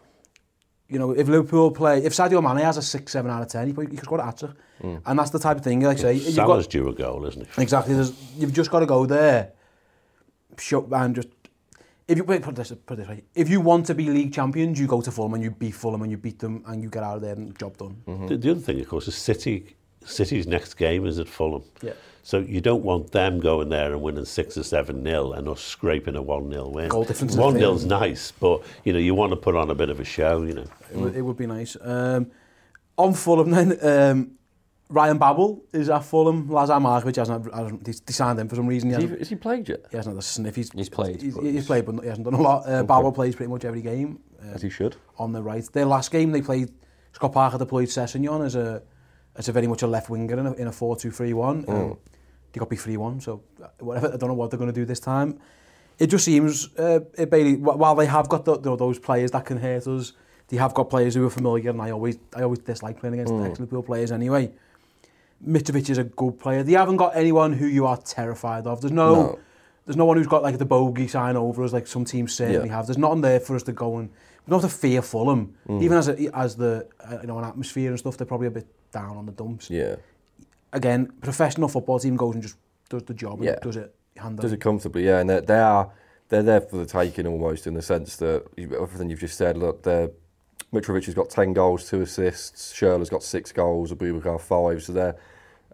you 0.92 0.98
know, 0.98 1.12
if 1.12 1.26
Liverpool 1.28 1.70
play, 1.70 2.04
if 2.04 2.12
Sadio 2.12 2.42
Mane 2.42 2.64
has 2.64 2.76
a 2.76 2.82
6, 2.82 3.12
7 3.12 3.30
out 3.30 3.42
of 3.42 3.48
10, 3.48 3.66
he, 3.66 3.72
he 3.72 3.96
could 3.96 4.04
score 4.04 4.20
a 4.20 4.24
hat-trick. 4.24 4.50
Mm. 4.82 5.00
And 5.06 5.18
that's 5.18 5.30
the 5.30 5.38
type 5.38 5.56
of 5.56 5.64
thing, 5.64 5.80
like 5.80 5.98
I 5.98 6.00
say... 6.00 6.18
Salah's 6.18 6.36
you've 6.36 6.46
got, 6.46 6.70
due 6.70 6.88
a 6.88 6.94
goal, 6.94 7.24
isn't 7.26 7.46
he? 7.46 7.62
Exactly. 7.62 7.94
There's, 7.94 8.12
you've 8.36 8.52
just 8.52 8.70
got 8.70 8.80
to 8.80 8.86
go 8.86 9.06
there. 9.06 9.52
Show, 10.58 10.86
and 10.92 11.14
just... 11.14 11.28
If 12.08 12.18
you, 12.18 12.24
wait, 12.24 12.42
put 12.42 12.56
this, 12.56 12.72
put 12.84 12.98
this 12.98 13.08
right. 13.08 13.24
If 13.34 13.48
you 13.48 13.60
want 13.60 13.86
to 13.86 13.94
be 13.94 14.10
league 14.10 14.34
champions, 14.34 14.78
you 14.78 14.86
go 14.86 15.00
to 15.00 15.10
Fulham 15.10 15.34
and 15.34 15.42
you 15.42 15.50
beat 15.50 15.74
Fulham 15.74 16.02
and 16.02 16.10
you 16.10 16.18
beat 16.18 16.38
them 16.38 16.62
and 16.66 16.82
you 16.82 16.90
get 16.90 17.02
out 17.02 17.16
of 17.16 17.22
there 17.22 17.36
and 17.36 17.58
job 17.58 17.76
done. 17.78 17.96
Mm 18.06 18.18
-hmm. 18.18 18.28
the, 18.28 18.38
the 18.38 18.50
other 18.50 18.62
thing, 18.62 18.80
of 18.80 18.88
course, 18.88 19.10
is 19.10 19.24
City 19.24 19.76
City's 20.06 20.46
next 20.46 20.74
game 20.74 21.06
is 21.06 21.18
at 21.18 21.28
Fulham. 21.28 21.62
Yeah. 21.82 21.92
So 22.24 22.38
you 22.38 22.60
don't 22.60 22.84
want 22.84 23.10
them 23.10 23.40
going 23.40 23.68
there 23.68 23.92
and 23.92 24.00
winning 24.00 24.24
six 24.24 24.56
or 24.56 24.62
seven 24.62 25.02
nil 25.02 25.32
and 25.32 25.48
us 25.48 25.60
scraping 25.60 26.14
a 26.14 26.22
one 26.22 26.50
0 26.50 26.68
win. 26.68 26.88
Goal 26.88 27.04
difference 27.04 27.32
is 27.32 27.38
One 27.38 27.54
fair. 27.54 27.62
0's 27.62 27.84
nice, 27.84 28.30
but 28.38 28.62
you 28.84 28.92
know 28.92 29.00
you 29.00 29.14
want 29.14 29.30
to 29.32 29.36
put 29.36 29.56
on 29.56 29.70
a 29.70 29.74
bit 29.74 29.90
of 29.90 29.98
a 29.98 30.04
show. 30.04 30.42
You 30.42 30.54
know. 30.54 30.64
It, 30.92 30.96
would, 30.96 31.16
it 31.16 31.22
would 31.22 31.36
be 31.36 31.46
nice. 31.46 31.76
Um, 31.80 32.30
on 32.96 33.14
Fulham 33.14 33.50
then, 33.50 33.76
um, 33.84 34.30
Ryan 34.88 35.18
Babel 35.18 35.64
is 35.72 35.88
at 35.88 36.04
Fulham. 36.04 36.48
Lazar 36.48 36.74
Markovic 36.74 37.16
hasn't, 37.16 37.52
hasn't 37.52 37.84
they 37.84 38.12
signed 38.12 38.38
him 38.38 38.48
for 38.48 38.54
some 38.54 38.68
reason. 38.68 38.90
He 38.90 38.94
Is 38.94 38.98
he, 38.98 39.02
hasn't, 39.04 39.20
is 39.22 39.28
he 39.30 39.34
played 39.34 39.68
yet? 39.68 39.80
he 39.90 39.96
hasn't 39.96 40.14
had 40.14 40.20
a 40.20 40.24
sniff. 40.24 40.54
He's, 40.54 40.70
He's 40.70 40.88
played, 40.90 41.20
He's, 41.20 41.34
he's 41.34 41.42
he's- 41.54 41.66
played, 41.66 41.86
but 41.86 42.00
he 42.02 42.08
hasn't 42.08 42.24
done 42.26 42.34
a 42.34 42.40
lot. 42.42 42.68
Uh, 42.68 42.84
Babel 42.84 43.10
plays 43.10 43.34
pretty 43.34 43.50
much 43.50 43.64
every 43.64 43.82
game. 43.82 44.20
Uh, 44.40 44.48
As 44.54 44.62
he 44.62 44.70
should. 44.70 44.94
on 45.18 45.32
the 45.32 45.42
right. 45.42 45.64
Their 45.72 45.86
last 45.86 46.12
game, 46.12 46.30
they 46.30 46.42
played 46.42 46.70
Scott 47.14 47.32
Parker 47.32 47.58
deployed 47.58 47.88
Sessegnon 47.88 48.44
as 48.44 48.54
a 48.54 48.82
as 49.36 49.48
a 49.48 49.52
very 49.52 49.66
much 49.66 49.82
a 49.82 49.86
left 49.86 50.10
winger 50.10 50.38
in 50.38 50.46
a, 50.46 50.52
in 50.54 50.66
a 50.66 50.70
4-2-3-1. 50.70 51.64
Mm. 51.64 51.68
Um, 51.68 51.98
they 52.52 52.58
got 52.58 52.68
be 52.68 52.76
3-1, 52.76 53.22
so 53.22 53.42
uh, 53.62 53.68
whatever, 53.78 54.08
I 54.08 54.16
don't 54.16 54.28
know 54.28 54.34
what 54.34 54.50
they're 54.50 54.58
going 54.58 54.72
to 54.72 54.78
do 54.78 54.84
this 54.84 55.00
time. 55.00 55.38
It 55.98 56.08
just 56.08 56.24
seems, 56.24 56.68
uh, 56.78 57.00
it 57.16 57.30
Bailey, 57.30 57.56
while 57.56 57.94
they 57.94 58.06
have 58.06 58.28
got 58.28 58.44
the, 58.44 58.58
the, 58.58 58.76
those 58.76 58.98
players 58.98 59.30
that 59.30 59.44
can 59.44 59.58
hurt 59.58 59.86
us, 59.86 60.12
they 60.48 60.56
have 60.58 60.74
got 60.74 60.90
players 60.90 61.14
who 61.14 61.24
are 61.26 61.30
familiar, 61.30 61.70
and 61.70 61.80
I 61.80 61.90
always, 61.90 62.18
I 62.36 62.42
always 62.42 62.58
dislike 62.58 63.00
playing 63.00 63.14
against 63.14 63.32
mm. 63.32 63.48
ex-Liverpool 63.48 63.84
players 63.84 64.12
anyway. 64.12 64.52
Mitrovic 65.46 65.88
is 65.90 65.98
a 65.98 66.04
good 66.04 66.38
player. 66.38 66.62
They 66.62 66.72
haven't 66.72 66.96
got 66.96 67.16
anyone 67.16 67.52
who 67.54 67.66
you 67.66 67.86
are 67.86 67.96
terrified 67.96 68.66
of. 68.66 68.80
There's 68.80 68.92
no. 68.92 69.14
no 69.14 69.38
there's 69.86 69.96
no 69.96 70.04
one 70.04 70.16
who's 70.16 70.26
got 70.26 70.42
like 70.42 70.58
the 70.58 70.64
bogey 70.64 71.08
sign 71.08 71.36
over 71.36 71.62
us 71.64 71.72
like 71.72 71.86
some 71.86 72.04
teams 72.04 72.34
certainly 72.34 72.68
yeah. 72.68 72.76
have. 72.76 72.86
There's 72.86 72.98
nothing 72.98 73.20
there 73.20 73.40
for 73.40 73.56
us 73.56 73.62
to 73.64 73.72
go 73.72 73.98
and 73.98 74.08
we 74.08 74.50
don't 74.50 74.60
have 74.62 74.70
to 74.70 74.76
fear 74.76 75.02
Fulham. 75.02 75.54
Mm. 75.68 75.82
Even 75.82 75.98
as 75.98 76.08
a, 76.08 76.36
as 76.36 76.56
the 76.56 76.88
uh, 77.00 77.18
you 77.20 77.28
know 77.28 77.38
an 77.38 77.44
atmosphere 77.44 77.90
and 77.90 77.98
stuff, 77.98 78.16
they're 78.16 78.26
probably 78.26 78.48
a 78.48 78.52
bit 78.52 78.66
down 78.92 79.16
on 79.16 79.26
the 79.26 79.32
dumps. 79.32 79.70
Yeah. 79.70 79.96
Again, 80.72 81.12
professional 81.20 81.68
football 81.68 81.98
team 81.98 82.16
goes 82.16 82.34
and 82.34 82.42
just 82.42 82.56
does 82.88 83.02
the 83.04 83.14
job. 83.14 83.42
Yeah. 83.42 83.52
And 83.52 83.60
does 83.60 83.76
it 83.76 83.94
handle. 84.16 84.42
Does 84.42 84.52
it 84.52 84.60
comfortably? 84.60 85.04
Yeah, 85.04 85.20
and 85.20 85.30
they, 85.30 85.40
they 85.40 85.58
are 85.58 85.92
they're 86.28 86.42
there 86.42 86.60
for 86.60 86.76
the 86.76 86.86
taking 86.86 87.26
almost 87.26 87.66
in 87.66 87.74
the 87.74 87.82
sense 87.82 88.16
that 88.16 88.44
everything 88.58 89.10
you've 89.10 89.20
just 89.20 89.36
said. 89.36 89.56
Look, 89.56 89.82
they're 89.82 90.10
Mitrovic 90.72 91.04
has 91.04 91.14
got 91.14 91.28
10 91.28 91.52
goals, 91.52 91.88
two 91.88 92.00
assists. 92.00 92.72
Schürrle's 92.72 93.10
got 93.10 93.22
six 93.22 93.52
goals. 93.52 93.92
Abubakar 93.92 94.40
five. 94.40 94.82
So 94.82 94.92
they're 94.92 95.16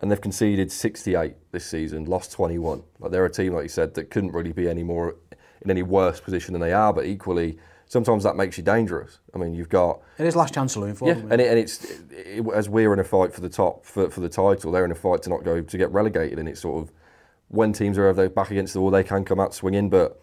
and 0.01 0.11
they've 0.11 0.21
conceded 0.21 0.71
68 0.71 1.35
this 1.53 1.67
season, 1.67 2.05
lost 2.05 2.33
21. 2.33 2.83
Like 3.01 3.11
they're 3.11 3.25
a 3.25 3.31
team, 3.31 3.55
like 3.55 3.65
you 3.65 3.69
said, 3.69 3.95
that 3.95 4.11
couldn't 4.11 4.33
really 4.33 4.53
be 4.53 4.69
any 4.69 4.83
more 4.83 5.17
in 5.63 5.71
any 5.71 5.83
worse 5.83 6.21
position 6.21 6.53
than 6.53 6.61
they 6.61 6.73
are. 6.73 6.93
But 6.93 7.07
equally, 7.07 7.59
sometimes 7.87 8.23
that 8.23 8.37
makes 8.37 8.57
you 8.57 8.65
dangerous. 8.65 9.19
I 9.35 9.39
mean, 9.39 9.55
you've 9.55 9.69
got 9.69 10.01
It 10.19 10.27
is 10.27 10.37
last 10.37 10.55
chance 10.55 10.75
saloon 10.75 10.95
for 10.95 11.09
yeah, 11.09 11.15
them. 11.15 11.33
and, 11.33 11.41
it, 11.41 11.49
and 11.49 11.59
it's 11.59 11.85
it, 12.11 12.47
as 12.55 12.69
we're 12.69 12.93
in 12.93 13.01
a 13.01 13.05
fight 13.05 13.33
for 13.33 13.41
the 13.41 13.49
top 13.49 13.85
for, 13.85 14.09
for 14.11 14.21
the 14.21 14.29
title, 14.29 14.71
they're 14.71 14.85
in 14.85 14.93
a 14.93 14.97
fight 14.97 15.23
to 15.23 15.31
not 15.31 15.43
go 15.45 15.61
to 15.61 15.79
get 15.79 15.91
relegated, 15.91 16.39
and 16.39 16.49
it's 16.49 16.61
sort 16.61 16.83
of 16.83 16.93
when 17.49 17.73
teams 17.73 17.99
are 17.99 18.13
their 18.13 18.29
back 18.29 18.51
against 18.51 18.75
the 18.75 18.81
wall, 18.81 18.91
they 18.91 19.05
can 19.05 19.25
come 19.25 19.41
out 19.41 19.55
swinging, 19.55 19.89
but 19.89 20.21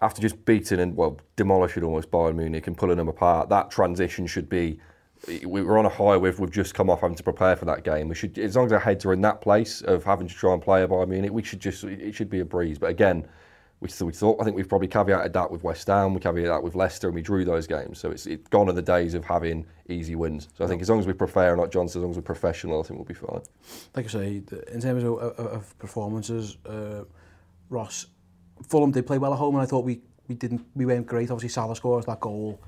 after 0.00 0.22
just 0.22 0.44
beating 0.44 0.80
and 0.80 0.96
well 0.96 1.18
demolishing 1.36 1.84
almost 1.84 2.10
Bayern 2.10 2.36
Munich 2.36 2.66
and 2.66 2.78
pulling 2.78 2.96
them 2.96 3.08
apart, 3.08 3.48
that 3.50 3.70
transition 3.70 4.26
should 4.26 4.48
be. 4.48 4.80
We- 5.28 5.62
We're 5.62 5.78
on 5.78 5.86
a 5.86 5.90
high. 5.90 6.16
We've 6.16 6.38
we've 6.38 6.50
just 6.50 6.74
come 6.74 6.90
off 6.90 7.00
having 7.00 7.16
to 7.16 7.22
prepare 7.22 7.56
for 7.56 7.64
that 7.66 7.84
game. 7.84 8.08
We 8.08 8.14
should, 8.14 8.38
as 8.38 8.56
long 8.56 8.66
as 8.66 8.72
our 8.72 8.80
heads 8.80 9.04
are 9.04 9.12
in 9.12 9.20
that 9.22 9.40
place 9.40 9.82
of 9.82 10.04
having 10.04 10.26
to 10.28 10.34
try 10.34 10.52
and 10.52 10.62
play 10.62 10.82
a 10.82 10.88
Bayern 10.88 11.08
Munich, 11.08 11.32
we 11.32 11.42
should 11.42 11.60
just 11.60 11.84
it 11.84 12.14
should 12.14 12.30
be 12.30 12.40
a 12.40 12.44
breeze. 12.44 12.78
But 12.78 12.90
again, 12.90 13.26
we, 13.80 13.88
we 14.04 14.12
thought 14.12 14.40
I 14.40 14.44
think 14.44 14.56
we've 14.56 14.68
probably 14.68 14.88
caveated 14.88 15.32
that 15.32 15.50
with 15.50 15.64
West 15.64 15.88
Ham, 15.88 16.14
we 16.14 16.20
caveated 16.20 16.48
that 16.48 16.62
with 16.62 16.74
Leicester, 16.74 17.08
and 17.08 17.14
we 17.14 17.22
drew 17.22 17.44
those 17.44 17.66
games. 17.66 17.98
So 17.98 18.10
it's, 18.10 18.26
it's 18.26 18.48
gone 18.48 18.68
are 18.68 18.72
the 18.72 18.82
days 18.82 19.14
of 19.14 19.24
having 19.24 19.66
easy 19.88 20.14
wins. 20.14 20.48
So 20.56 20.64
I 20.64 20.68
think 20.68 20.82
as 20.82 20.88
long 20.88 21.00
as 21.00 21.06
we 21.06 21.12
prepare, 21.12 21.56
like 21.56 21.70
John 21.70 21.86
as 21.86 21.96
long 21.96 22.10
as 22.10 22.16
we're 22.16 22.22
professional, 22.22 22.80
I 22.80 22.82
think 22.84 22.98
we'll 22.98 23.04
be 23.06 23.14
fine. 23.14 23.42
like 23.96 24.06
I 24.06 24.08
say, 24.08 24.42
in 24.72 24.80
terms 24.80 25.04
of, 25.04 25.18
of, 25.18 25.78
performances, 25.78 26.56
uh, 26.66 27.04
Ross, 27.70 28.06
Fulham 28.68 28.92
did 28.92 29.06
play 29.06 29.18
well 29.18 29.32
at 29.32 29.38
home, 29.38 29.56
and 29.56 29.62
I 29.62 29.66
thought 29.66 29.84
we, 29.84 30.00
we 30.28 30.34
didn't 30.36 30.64
we 30.76 30.86
weren't 30.86 31.06
great. 31.06 31.30
Obviously, 31.30 31.48
Salah 31.48 31.74
scores 31.76 32.06
that 32.06 32.20
goal. 32.20 32.60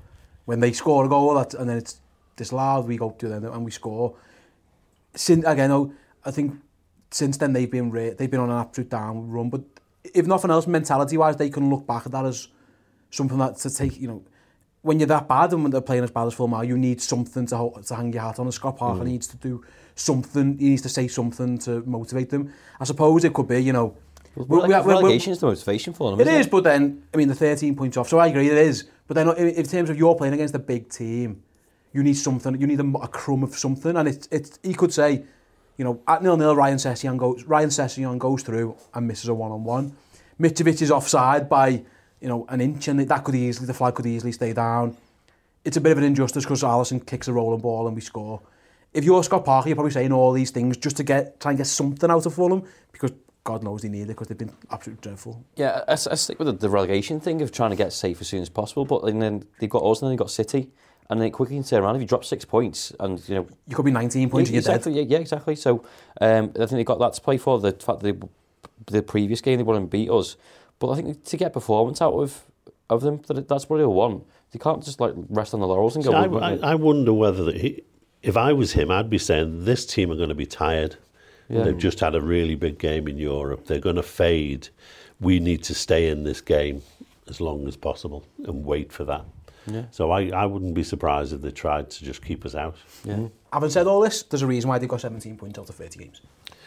When 0.45 0.59
they 0.59 0.73
score 0.73 1.05
a 1.05 1.09
goal, 1.09 1.37
and 1.37 1.69
then 1.69 1.77
it's 1.77 2.01
this 2.35 2.51
we 2.51 2.97
go 2.97 3.11
to 3.11 3.27
them 3.27 3.45
and 3.45 3.63
we 3.63 3.71
score. 3.71 4.15
Since, 5.15 5.45
again, 5.45 5.95
I 6.25 6.31
think 6.31 6.55
since 7.11 7.37
then 7.37 7.53
they've 7.53 7.69
been 7.69 7.89
they've 7.91 8.29
been 8.29 8.39
on 8.39 8.49
an 8.49 8.59
absolute 8.59 8.89
down 8.89 9.29
run. 9.29 9.49
But 9.49 9.61
if 10.13 10.27
nothing 10.27 10.51
else, 10.51 10.67
mentality-wise, 10.67 11.37
they 11.37 11.49
can 11.49 11.69
look 11.69 11.87
back 11.87 12.05
at 12.05 12.11
that 12.11 12.25
as 12.25 12.49
something 13.09 13.37
that 13.37 13.57
to 13.57 13.69
take, 13.69 13.99
you 13.99 14.07
know, 14.07 14.23
when 14.81 14.99
you're 14.99 15.07
that 15.07 15.27
bad 15.27 15.51
and 15.53 15.63
when 15.63 15.71
they're 15.71 15.81
playing 15.81 16.03
as 16.03 16.11
bad 16.11 16.27
as 16.27 16.33
Fulham 16.33 16.53
are, 16.53 16.63
you 16.63 16.77
need 16.77 17.01
something 17.01 17.45
to, 17.47 17.71
to 17.87 17.95
hang 17.95 18.13
your 18.13 18.21
hat 18.21 18.37
on. 18.39 18.45
And 18.45 18.53
Scott 18.53 18.77
Parker 18.77 19.01
mm. 19.01 19.07
needs 19.07 19.25
to 19.27 19.37
do 19.37 19.63
something, 19.95 20.57
he 20.59 20.69
needs 20.69 20.83
to 20.83 20.89
say 20.89 21.07
something 21.07 21.57
to 21.59 21.81
motivate 21.87 22.29
them. 22.29 22.53
I 22.79 22.83
suppose 22.83 23.23
it 23.23 23.33
could 23.33 23.47
be, 23.47 23.63
you 23.63 23.73
know, 23.73 23.97
Well, 24.35 24.67
like, 24.67 24.85
we, 24.85 24.93
we, 24.93 24.99
relegation 25.01 25.31
is 25.31 25.39
the 25.39 25.47
motivation 25.47 25.93
for 25.93 26.11
them, 26.11 26.19
it 26.19 26.27
isn't 26.27 26.39
is, 26.41 26.45
it? 26.45 26.51
but 26.51 26.63
then, 26.65 27.03
I 27.13 27.17
mean, 27.17 27.29
the 27.29 27.35
13 27.35 27.75
points 27.75 27.97
off, 27.97 28.09
so 28.09 28.19
I 28.19 28.27
agree 28.27 28.47
it 28.47 28.57
is. 28.57 28.85
But 29.07 29.15
then, 29.15 29.29
in, 29.29 29.49
in 29.49 29.65
terms 29.65 29.89
of 29.89 29.97
you're 29.97 30.15
playing 30.15 30.33
against 30.35 30.53
a 30.53 30.59
big 30.59 30.89
team, 30.89 31.41
you 31.95 32.03
need 32.03 32.15
something. 32.15 32.59
You 32.59 32.67
need 32.67 32.81
a, 32.81 32.97
a 32.97 33.07
crumb 33.07 33.41
of 33.41 33.55
something. 33.55 33.95
And 33.95 34.09
it's 34.09 34.27
it's 34.29 34.59
he 34.61 34.73
could 34.73 34.93
say, 34.93 35.23
you 35.77 35.85
know, 35.85 36.01
at 36.05 36.21
nil 36.21 36.35
nil, 36.35 36.53
Ryan 36.53 36.77
Sessegnon 36.77 37.17
goes 37.17 37.45
Ryan 37.45 37.69
Sessegnon 37.69 38.19
goes 38.19 38.43
through 38.43 38.75
and 38.93 39.07
misses 39.07 39.29
a 39.29 39.33
one 39.33 39.51
on 39.51 39.63
one. 39.63 39.95
Mitrovic 40.37 40.81
is 40.81 40.91
offside 40.91 41.47
by 41.47 41.69
you 42.19 42.27
know 42.27 42.45
an 42.49 42.59
inch, 42.59 42.89
and 42.89 42.99
that 42.99 43.23
could 43.23 43.35
easily 43.35 43.65
the 43.65 43.73
flag 43.73 43.95
could 43.95 44.05
easily 44.05 44.33
stay 44.33 44.51
down. 44.51 44.97
It's 45.63 45.77
a 45.77 45.81
bit 45.81 45.93
of 45.93 45.97
an 45.97 46.03
injustice 46.03 46.43
because 46.43 46.63
Alisson 46.63 47.05
kicks 47.05 47.29
a 47.29 47.33
rolling 47.33 47.61
ball 47.61 47.87
and 47.87 47.95
we 47.95 48.01
score. 48.01 48.41
If 48.93 49.05
you're 49.05 49.23
Scott 49.23 49.45
Parker, 49.45 49.69
you're 49.69 49.75
probably 49.75 49.91
saying 49.91 50.11
all 50.11 50.33
these 50.33 50.51
things 50.51 50.75
just 50.75 50.97
to 50.97 51.03
get 51.03 51.39
try 51.39 51.51
and 51.51 51.57
get 51.57 51.67
something 51.67 52.11
out 52.11 52.25
of 52.25 52.33
Fulham 52.33 52.63
because 52.91 53.11
God 53.45 53.63
knows 53.63 53.83
they 53.83 53.89
need 53.89 54.03
it 54.03 54.07
because 54.07 54.27
they've 54.27 54.37
been 54.37 54.53
absolutely 54.69 55.01
dreadful. 55.01 55.45
Yeah, 55.55 55.83
I, 55.87 55.93
I 55.93 55.95
stick 55.95 56.39
with 56.39 56.47
the, 56.47 56.53
the 56.53 56.69
relegation 56.69 57.21
thing 57.21 57.41
of 57.41 57.53
trying 57.53 57.69
to 57.69 57.77
get 57.77 57.93
safe 57.93 58.19
as 58.19 58.27
soon 58.27 58.41
as 58.41 58.49
possible. 58.49 58.83
But 58.83 59.05
then 59.05 59.45
they've 59.59 59.69
got 59.69 59.83
us, 59.83 60.01
and 60.01 60.07
then 60.07 60.11
they've 60.13 60.19
got 60.19 60.31
City, 60.31 60.71
and 61.09 61.21
then 61.21 61.31
quickly 61.31 61.55
can 61.55 61.63
turn 61.63 61.83
around. 61.83 61.95
If 61.95 62.01
you 62.01 62.07
drop 62.07 62.25
six 62.25 62.45
points, 62.45 62.91
and 62.99 63.21
you 63.29 63.35
know, 63.35 63.47
You 63.67 63.75
could 63.75 63.85
be 63.85 63.91
19 63.91 64.29
points 64.29 64.49
yeah, 64.49 64.57
and 64.57 64.65
you're 64.65 64.73
dead. 64.73 64.79
exactly, 64.79 65.01
yeah, 65.01 65.05
yeah, 65.07 65.19
exactly. 65.19 65.55
So 65.55 65.85
um, 66.21 66.51
I 66.55 66.65
think 66.65 66.71
they 66.71 66.83
got 66.83 66.99
that 66.99 67.13
to 67.13 67.21
play 67.21 67.37
for. 67.37 67.59
The 67.59 67.71
fact 67.71 67.99
that 68.01 68.19
they, 68.19 68.27
the 68.87 69.01
previous 69.01 69.41
game 69.41 69.57
they 69.57 69.63
won 69.63 69.77
and 69.77 69.89
beat 69.89 70.09
us, 70.09 70.35
but 70.79 70.89
I 70.91 70.95
think 70.95 71.23
to 71.23 71.37
get 71.37 71.53
performance 71.53 72.01
out 72.01 72.13
of 72.13 72.43
of 72.89 73.01
them, 73.01 73.21
that 73.27 73.47
that's 73.47 73.69
what 73.69 73.77
they 73.77 73.85
want. 73.85 74.23
They 74.51 74.59
can't 74.59 74.83
just 74.83 74.99
like 74.99 75.13
rest 75.29 75.53
on 75.53 75.59
the 75.59 75.67
laurels 75.67 75.95
and 75.95 76.05
go. 76.05 76.11
See, 76.11 76.17
I, 76.17 76.27
"Well, 76.27 76.43
I, 76.43 76.71
I 76.71 76.75
wonder 76.75 77.13
whether 77.13 77.43
that 77.43 77.57
he, 77.57 77.83
if 78.21 78.37
I 78.37 78.53
was 78.53 78.73
him, 78.73 78.89
I'd 78.91 79.09
be 79.09 79.17
saying 79.17 79.65
this 79.65 79.85
team 79.85 80.11
are 80.11 80.15
going 80.15 80.29
to 80.29 80.35
be 80.35 80.45
tired. 80.45 80.97
Yeah. 81.49 81.63
They've 81.63 81.77
just 81.77 81.99
had 81.99 82.15
a 82.15 82.21
really 82.21 82.55
big 82.55 82.79
game 82.79 83.07
in 83.07 83.17
Europe. 83.17 83.67
They're 83.67 83.79
going 83.79 83.97
to 83.97 84.03
fade. 84.03 84.69
We 85.19 85.39
need 85.39 85.61
to 85.63 85.75
stay 85.75 86.09
in 86.09 86.23
this 86.23 86.41
game 86.41 86.81
as 87.27 87.39
long 87.39 87.67
as 87.67 87.75
possible 87.77 88.25
and 88.45 88.65
wait 88.65 88.91
for 88.91 89.03
that. 89.05 89.25
Yeah. 89.67 89.85
So 89.91 90.11
I, 90.11 90.29
I 90.29 90.45
wouldn't 90.45 90.73
be 90.73 90.83
surprised 90.83 91.33
if 91.33 91.41
they 91.41 91.51
tried 91.51 91.89
to 91.89 92.05
just 92.05 92.23
keep 92.23 92.45
us 92.45 92.55
out. 92.55 92.75
Yeah. 93.03 93.15
Mm. 93.15 93.31
Having 93.51 93.69
said 93.69 93.87
all 93.87 94.01
this, 94.01 94.23
there's 94.23 94.41
a 94.41 94.47
reason 94.47 94.69
why 94.69 94.77
they 94.77 94.87
got 94.87 95.01
17 95.01 95.37
points 95.37 95.57
out 95.57 95.69
of 95.69 95.75
30 95.75 95.99
games. 95.99 96.21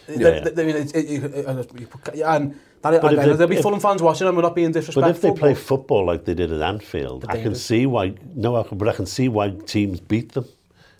Yeah, 0.08 0.40
the, 0.40 0.50
the, 0.50 2.12
yeah. 2.14 2.34
And 2.34 2.58
that, 2.80 3.02
but 3.02 3.10
they, 3.10 3.16
there'll 3.16 3.46
be 3.46 3.56
if, 3.56 3.62
Fulham 3.62 3.78
fans 3.78 4.00
watching 4.00 4.26
and 4.26 4.34
we're 4.34 4.42
not 4.42 4.54
being 4.54 4.72
disrespectful. 4.72 5.02
But 5.02 5.10
if 5.10 5.20
they 5.20 5.32
play 5.32 5.54
football 5.54 6.06
like 6.06 6.24
they 6.24 6.32
did 6.32 6.50
at 6.50 6.62
Anfield, 6.62 7.26
I 7.28 7.42
can 7.42 7.54
see 7.54 7.84
why, 7.84 8.14
no, 8.34 8.56
I 8.56 8.62
can, 8.62 8.78
but 8.78 8.88
I 8.88 8.94
can 8.94 9.04
see 9.04 9.28
why 9.28 9.50
teams 9.50 10.00
beat 10.00 10.32
them 10.32 10.46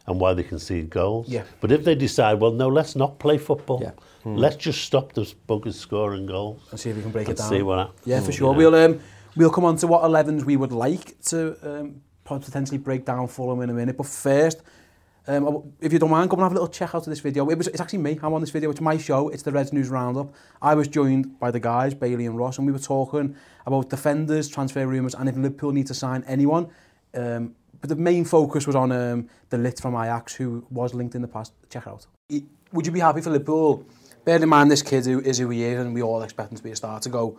and 0.06 0.20
why 0.20 0.34
they 0.34 0.42
concede 0.42 0.90
goals. 0.90 1.28
Yeah. 1.28 1.44
But 1.60 1.72
if 1.72 1.84
they 1.84 1.94
decide, 1.94 2.40
well, 2.40 2.52
no, 2.52 2.68
let's 2.68 2.96
not 2.96 3.18
play 3.18 3.38
football. 3.38 3.80
Yeah. 3.82 3.92
Let's 4.24 4.56
just 4.56 4.82
stop 4.82 5.12
this 5.14 5.34
buggers 5.34 5.74
scoring 5.74 6.26
goals. 6.26 6.60
And 6.70 6.78
see 6.78 6.90
if 6.90 6.96
we 6.96 7.02
can 7.02 7.10
break 7.10 7.28
it 7.28 7.38
down. 7.38 7.48
see 7.48 7.62
what 7.62 7.78
happens. 7.78 8.00
Yeah, 8.04 8.20
for 8.20 8.30
mm. 8.30 8.36
sure. 8.36 8.52
Know? 8.52 8.58
We'll, 8.58 8.74
um, 8.74 9.00
We'll 9.38 9.50
come 9.50 9.64
on 9.64 9.76
to 9.76 9.86
what 9.86 10.02
11s 10.02 10.42
we 10.42 10.56
would 10.56 10.72
like 10.72 11.20
to 11.26 11.56
um, 11.62 12.02
potentially 12.24 12.76
break 12.76 13.04
down 13.04 13.28
for 13.28 13.54
them 13.54 13.62
in 13.62 13.70
a 13.70 13.72
minute. 13.72 13.96
But 13.96 14.06
first, 14.06 14.62
um, 15.28 15.74
if 15.80 15.92
you 15.92 16.00
don't 16.00 16.10
mind, 16.10 16.28
come 16.28 16.40
and 16.40 16.44
have 16.44 16.50
a 16.50 16.54
little 16.56 16.66
check 16.66 16.92
out 16.92 17.06
of 17.06 17.08
this 17.08 17.20
video. 17.20 17.48
It 17.48 17.56
was, 17.56 17.68
it's 17.68 17.80
actually 17.80 18.00
me. 18.00 18.18
I'm 18.20 18.34
on 18.34 18.40
this 18.40 18.50
video. 18.50 18.68
It's 18.68 18.80
my 18.80 18.98
show. 18.98 19.28
It's 19.28 19.44
the 19.44 19.52
Reds 19.52 19.72
News 19.72 19.90
Roundup. 19.90 20.34
I 20.60 20.74
was 20.74 20.88
joined 20.88 21.38
by 21.38 21.52
the 21.52 21.60
guys, 21.60 21.94
Bailey 21.94 22.26
and 22.26 22.36
Ross, 22.36 22.58
and 22.58 22.66
we 22.66 22.72
were 22.72 22.80
talking 22.80 23.36
about 23.64 23.90
defenders, 23.90 24.48
transfer 24.48 24.84
rumours, 24.84 25.14
and 25.14 25.28
if 25.28 25.36
Liverpool 25.36 25.70
need 25.70 25.86
to 25.86 25.94
sign 25.94 26.24
anyone. 26.26 26.68
Um, 27.14 27.54
but 27.80 27.90
the 27.90 27.96
main 27.96 28.24
focus 28.24 28.66
was 28.66 28.74
on 28.74 28.90
um, 28.90 29.28
the 29.50 29.58
lit 29.58 29.78
from 29.78 29.94
Ajax, 29.94 30.34
who 30.34 30.66
was 30.68 30.94
linked 30.94 31.14
in 31.14 31.22
the 31.22 31.28
past. 31.28 31.52
Check 31.70 31.86
it 31.86 31.90
out. 31.90 32.06
Would 32.72 32.86
you 32.86 32.90
be 32.90 32.98
happy 32.98 33.20
for 33.20 33.30
Liverpool? 33.30 33.86
Bear 34.24 34.42
in 34.42 34.48
mind, 34.48 34.68
this 34.68 34.82
kid 34.82 35.06
who 35.06 35.20
is 35.20 35.38
who 35.38 35.48
he 35.50 35.62
is, 35.62 35.78
and 35.78 35.94
we 35.94 36.02
all 36.02 36.24
expect 36.24 36.50
him 36.50 36.56
to 36.56 36.64
be 36.64 36.72
a 36.72 36.76
star 36.76 36.98
to 36.98 37.08
go 37.08 37.38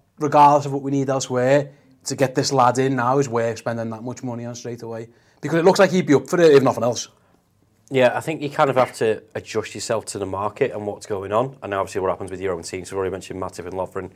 regardless 0.21 0.65
of 0.65 0.73
what 0.73 0.81
we 0.81 0.91
need 0.91 1.09
elsewhere, 1.09 1.71
to 2.05 2.15
get 2.15 2.35
this 2.35 2.51
lad 2.51 2.77
in 2.79 2.95
now 2.95 3.19
is 3.19 3.29
worth 3.29 3.59
spending 3.59 3.89
that 3.89 4.03
much 4.03 4.23
money 4.23 4.45
on 4.45 4.55
straight 4.55 4.81
away. 4.81 5.09
Because 5.41 5.59
it 5.59 5.65
looks 5.65 5.79
like 5.79 5.91
he'd 5.91 6.05
be 6.07 6.13
up 6.13 6.27
for 6.29 6.39
it, 6.39 6.53
if 6.53 6.63
nothing 6.63 6.83
else. 6.83 7.07
Yeah, 7.89 8.15
I 8.15 8.21
think 8.21 8.41
you 8.41 8.49
kind 8.49 8.69
of 8.69 8.77
have 8.77 8.93
to 8.97 9.21
adjust 9.35 9.75
yourself 9.75 10.05
to 10.05 10.19
the 10.19 10.25
market 10.25 10.71
and 10.71 10.87
what's 10.87 11.05
going 11.05 11.33
on. 11.33 11.57
And 11.61 11.73
obviously, 11.73 11.99
what 12.01 12.09
happens 12.09 12.31
with 12.31 12.39
your 12.39 12.53
own 12.53 12.63
team. 12.63 12.85
So, 12.85 12.95
We've 12.95 12.99
already 12.99 13.11
mentioned 13.11 13.41
Matip 13.41 13.65
and 13.65 13.73
Lovren. 13.73 14.11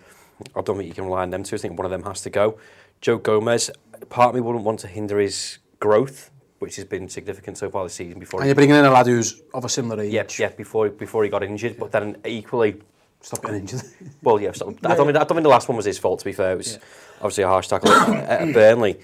I 0.56 0.62
don't 0.62 0.78
think 0.78 0.88
you 0.88 0.94
can 0.94 1.06
rely 1.06 1.24
on 1.24 1.30
them 1.32 1.44
two. 1.44 1.56
I 1.56 1.60
think 1.60 1.78
one 1.78 1.86
of 1.86 1.92
them 1.92 2.04
has 2.04 2.22
to 2.22 2.30
go. 2.30 2.58
Joe 3.02 3.18
Gomez, 3.18 3.70
part 4.10 4.30
of 4.30 4.36
me 4.36 4.42
wouldn't 4.42 4.64
want 4.64 4.80
to 4.82 4.88
hinder 4.88 5.20
his 5.20 5.58
growth, 5.80 6.32
which 6.60 6.78
has 6.78 6.86
been 6.86 7.10
significant 7.10 7.58
so 7.58 7.70
far 7.70 7.84
this 7.84 7.94
season. 7.96 8.20
Before 8.20 8.40
And 8.40 8.48
you're 8.48 8.56
bringing 8.56 8.76
in 8.76 8.86
a 8.86 8.92
lad 8.92 9.08
who's 9.08 9.42
of 9.54 9.66
a 9.66 9.70
similar 9.70 10.02
age. 10.04 10.14
yeah, 10.14 10.24
yeah, 10.40 10.50
before 10.50 10.90
before 10.90 11.24
he 11.24 11.30
got 11.30 11.44
injured. 11.44 11.78
But 11.78 11.92
then 11.92 12.18
equally, 12.26 12.82
Stop 13.26 13.42
getting 13.42 13.62
injured. 13.62 13.82
well, 14.22 14.40
yeah, 14.40 14.52
so, 14.52 14.68
I 14.68 14.94
don't 14.94 15.08
think 15.08 15.18
I 15.18 15.24
don't 15.24 15.30
think 15.30 15.42
the 15.42 15.50
last 15.50 15.68
one 15.68 15.76
was 15.76 15.86
his 15.86 15.98
fault. 15.98 16.20
To 16.20 16.26
be 16.26 16.32
fair, 16.32 16.52
it 16.52 16.58
was 16.58 16.78
obviously 17.16 17.44
a 17.44 17.48
harsh 17.48 17.68
tackle 17.68 17.90
at, 17.90 18.42
at 18.42 18.54
Burnley. 18.54 19.00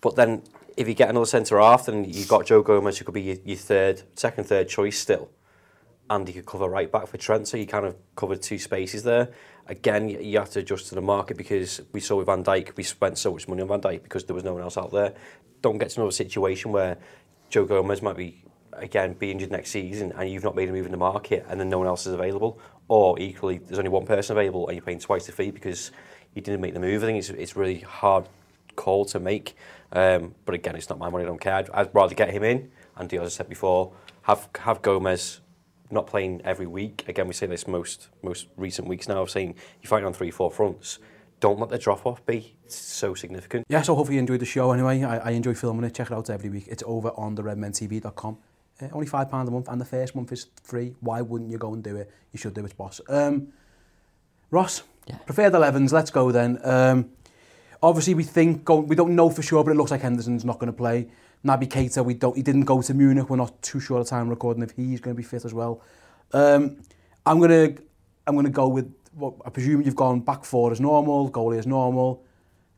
But 0.00 0.16
then, 0.16 0.42
if 0.78 0.88
you 0.88 0.94
get 0.94 1.10
another 1.10 1.26
centre 1.26 1.58
half, 1.60 1.84
then 1.84 2.04
you've 2.04 2.26
got 2.26 2.46
Joe 2.46 2.62
Gomez, 2.62 2.96
who 2.96 3.04
could 3.04 3.12
be 3.12 3.20
your, 3.20 3.36
your 3.44 3.58
third, 3.58 4.02
second, 4.14 4.44
third 4.44 4.70
choice 4.70 4.98
still, 4.98 5.28
and 6.08 6.26
he 6.26 6.32
could 6.32 6.46
cover 6.46 6.70
right 6.70 6.90
back 6.90 7.06
for 7.06 7.18
Trent. 7.18 7.48
So 7.48 7.58
you 7.58 7.66
kind 7.66 7.84
of 7.84 7.96
covered 8.14 8.40
two 8.40 8.58
spaces 8.58 9.02
there. 9.02 9.28
Again, 9.66 10.08
you, 10.08 10.20
you 10.20 10.38
have 10.38 10.48
to 10.52 10.60
adjust 10.60 10.88
to 10.88 10.94
the 10.94 11.02
market 11.02 11.36
because 11.36 11.82
we 11.92 12.00
saw 12.00 12.16
with 12.16 12.26
Van 12.26 12.42
Dijk, 12.42 12.74
we 12.78 12.82
spent 12.82 13.18
so 13.18 13.32
much 13.32 13.46
money 13.46 13.60
on 13.60 13.68
Van 13.68 13.82
Dijk 13.82 14.02
because 14.04 14.24
there 14.24 14.34
was 14.34 14.44
no 14.44 14.54
one 14.54 14.62
else 14.62 14.78
out 14.78 14.90
there. 14.90 15.12
Don't 15.60 15.76
get 15.76 15.90
to 15.90 16.00
another 16.00 16.12
situation 16.12 16.72
where 16.72 16.96
Joe 17.50 17.66
Gomez 17.66 18.00
might 18.00 18.16
be 18.16 18.42
again 18.78 19.12
be 19.14 19.30
injured 19.30 19.50
next 19.50 19.70
season 19.70 20.12
and 20.16 20.30
you've 20.30 20.44
not 20.44 20.54
made 20.54 20.68
a 20.68 20.72
move 20.72 20.86
in 20.86 20.92
the 20.92 20.98
market 20.98 21.44
and 21.48 21.58
then 21.60 21.68
no 21.68 21.78
one 21.78 21.86
else 21.86 22.06
is 22.06 22.12
available 22.12 22.58
or 22.88 23.18
equally 23.18 23.58
there's 23.58 23.78
only 23.78 23.90
one 23.90 24.06
person 24.06 24.36
available 24.36 24.66
and 24.68 24.76
you're 24.76 24.84
paying 24.84 24.98
twice 24.98 25.26
the 25.26 25.32
fee 25.32 25.50
because 25.50 25.90
you 26.34 26.42
didn't 26.42 26.60
make 26.60 26.74
the 26.74 26.80
move 26.80 27.02
I 27.02 27.06
think 27.06 27.18
it's, 27.18 27.30
it's 27.30 27.56
really 27.56 27.80
hard 27.80 28.28
call 28.74 29.04
to 29.06 29.20
make 29.20 29.56
um, 29.92 30.34
but 30.44 30.54
again 30.54 30.76
it's 30.76 30.88
not 30.88 30.98
my 30.98 31.08
money 31.08 31.24
I 31.24 31.26
don't 31.26 31.40
care 31.40 31.54
I'd, 31.54 31.70
I'd 31.70 31.94
rather 31.94 32.14
get 32.14 32.30
him 32.30 32.42
in 32.42 32.70
and 32.96 33.12
as 33.14 33.20
I 33.20 33.28
said 33.28 33.48
before 33.48 33.92
have 34.22 34.48
have 34.60 34.82
Gomez 34.82 35.40
not 35.90 36.06
playing 36.06 36.42
every 36.44 36.66
week 36.66 37.04
again 37.08 37.26
we 37.26 37.32
say 37.34 37.46
this 37.46 37.66
most 37.66 38.08
most 38.22 38.48
recent 38.56 38.88
weeks 38.88 39.08
now 39.08 39.22
of 39.22 39.30
saying 39.30 39.54
you're 39.82 39.88
fighting 39.88 40.06
on 40.06 40.12
three 40.12 40.30
four 40.30 40.50
fronts 40.50 40.98
don't 41.38 41.58
let 41.58 41.68
the 41.68 41.78
drop 41.78 42.04
off 42.06 42.24
be 42.26 42.56
it's 42.64 42.74
so 42.76 43.14
significant 43.14 43.64
Yeah, 43.68 43.82
so 43.82 43.94
hopefully 43.94 44.16
you 44.16 44.20
enjoyed 44.20 44.40
the 44.40 44.46
show 44.46 44.72
anyway. 44.72 45.02
I, 45.02 45.18
I 45.18 45.30
enjoy 45.30 45.54
filming 45.54 45.84
it. 45.84 45.94
Check 45.94 46.10
it 46.10 46.14
out 46.14 46.28
every 46.30 46.50
week. 46.50 46.66
It's 46.66 46.82
over 46.86 47.10
on 47.16 47.36
the 47.36 47.42
redmentv.com. 47.42 48.38
uh, 48.80 48.88
only 48.92 49.06
£5 49.06 49.48
a 49.48 49.50
month 49.50 49.68
and 49.68 49.80
the 49.80 49.84
first 49.84 50.14
month 50.14 50.32
is 50.32 50.46
free. 50.62 50.94
Why 51.00 51.22
wouldn't 51.22 51.50
you 51.50 51.58
go 51.58 51.72
and 51.72 51.82
do 51.82 51.96
it? 51.96 52.10
You 52.32 52.38
should 52.38 52.54
do 52.54 52.64
it, 52.64 52.76
boss. 52.76 53.00
Um, 53.08 53.48
Ross, 54.50 54.82
yeah. 55.06 55.16
preferred 55.18 55.52
11s, 55.52 55.92
let's 55.92 56.10
go 56.10 56.30
then. 56.30 56.58
Um, 56.62 57.10
obviously, 57.82 58.14
we 58.14 58.22
think, 58.22 58.64
go, 58.64 58.80
we 58.80 58.94
don't 58.96 59.14
know 59.14 59.30
for 59.30 59.42
sure, 59.42 59.64
but 59.64 59.70
it 59.70 59.76
looks 59.76 59.90
like 59.90 60.02
Henderson's 60.02 60.44
not 60.44 60.58
going 60.58 60.72
to 60.72 60.76
play. 60.76 61.08
Naby 61.44 61.68
Keita, 61.68 62.04
we 62.04 62.14
don't, 62.14 62.36
he 62.36 62.42
didn't 62.42 62.64
go 62.64 62.82
to 62.82 62.94
Munich. 62.94 63.28
We're 63.28 63.36
not 63.36 63.60
too 63.62 63.80
sure 63.80 63.98
of 63.98 64.04
the 64.04 64.10
time 64.10 64.28
recording 64.28 64.62
if 64.62 64.72
he's 64.72 65.00
going 65.00 65.14
to 65.14 65.20
be 65.20 65.26
fit 65.26 65.44
as 65.44 65.54
well. 65.54 65.82
Um, 66.32 66.82
I'm 67.24 67.38
going 67.38 67.76
to 67.76 67.82
I'm 68.26 68.34
going 68.34 68.46
to 68.46 68.52
go 68.52 68.66
with, 68.68 68.92
what 69.14 69.34
I 69.46 69.50
presume 69.50 69.82
you've 69.82 69.96
gone 69.96 70.20
back 70.20 70.44
four 70.44 70.72
as 70.72 70.80
normal, 70.80 71.30
goalie 71.30 71.58
as 71.58 71.66
normal, 71.66 72.24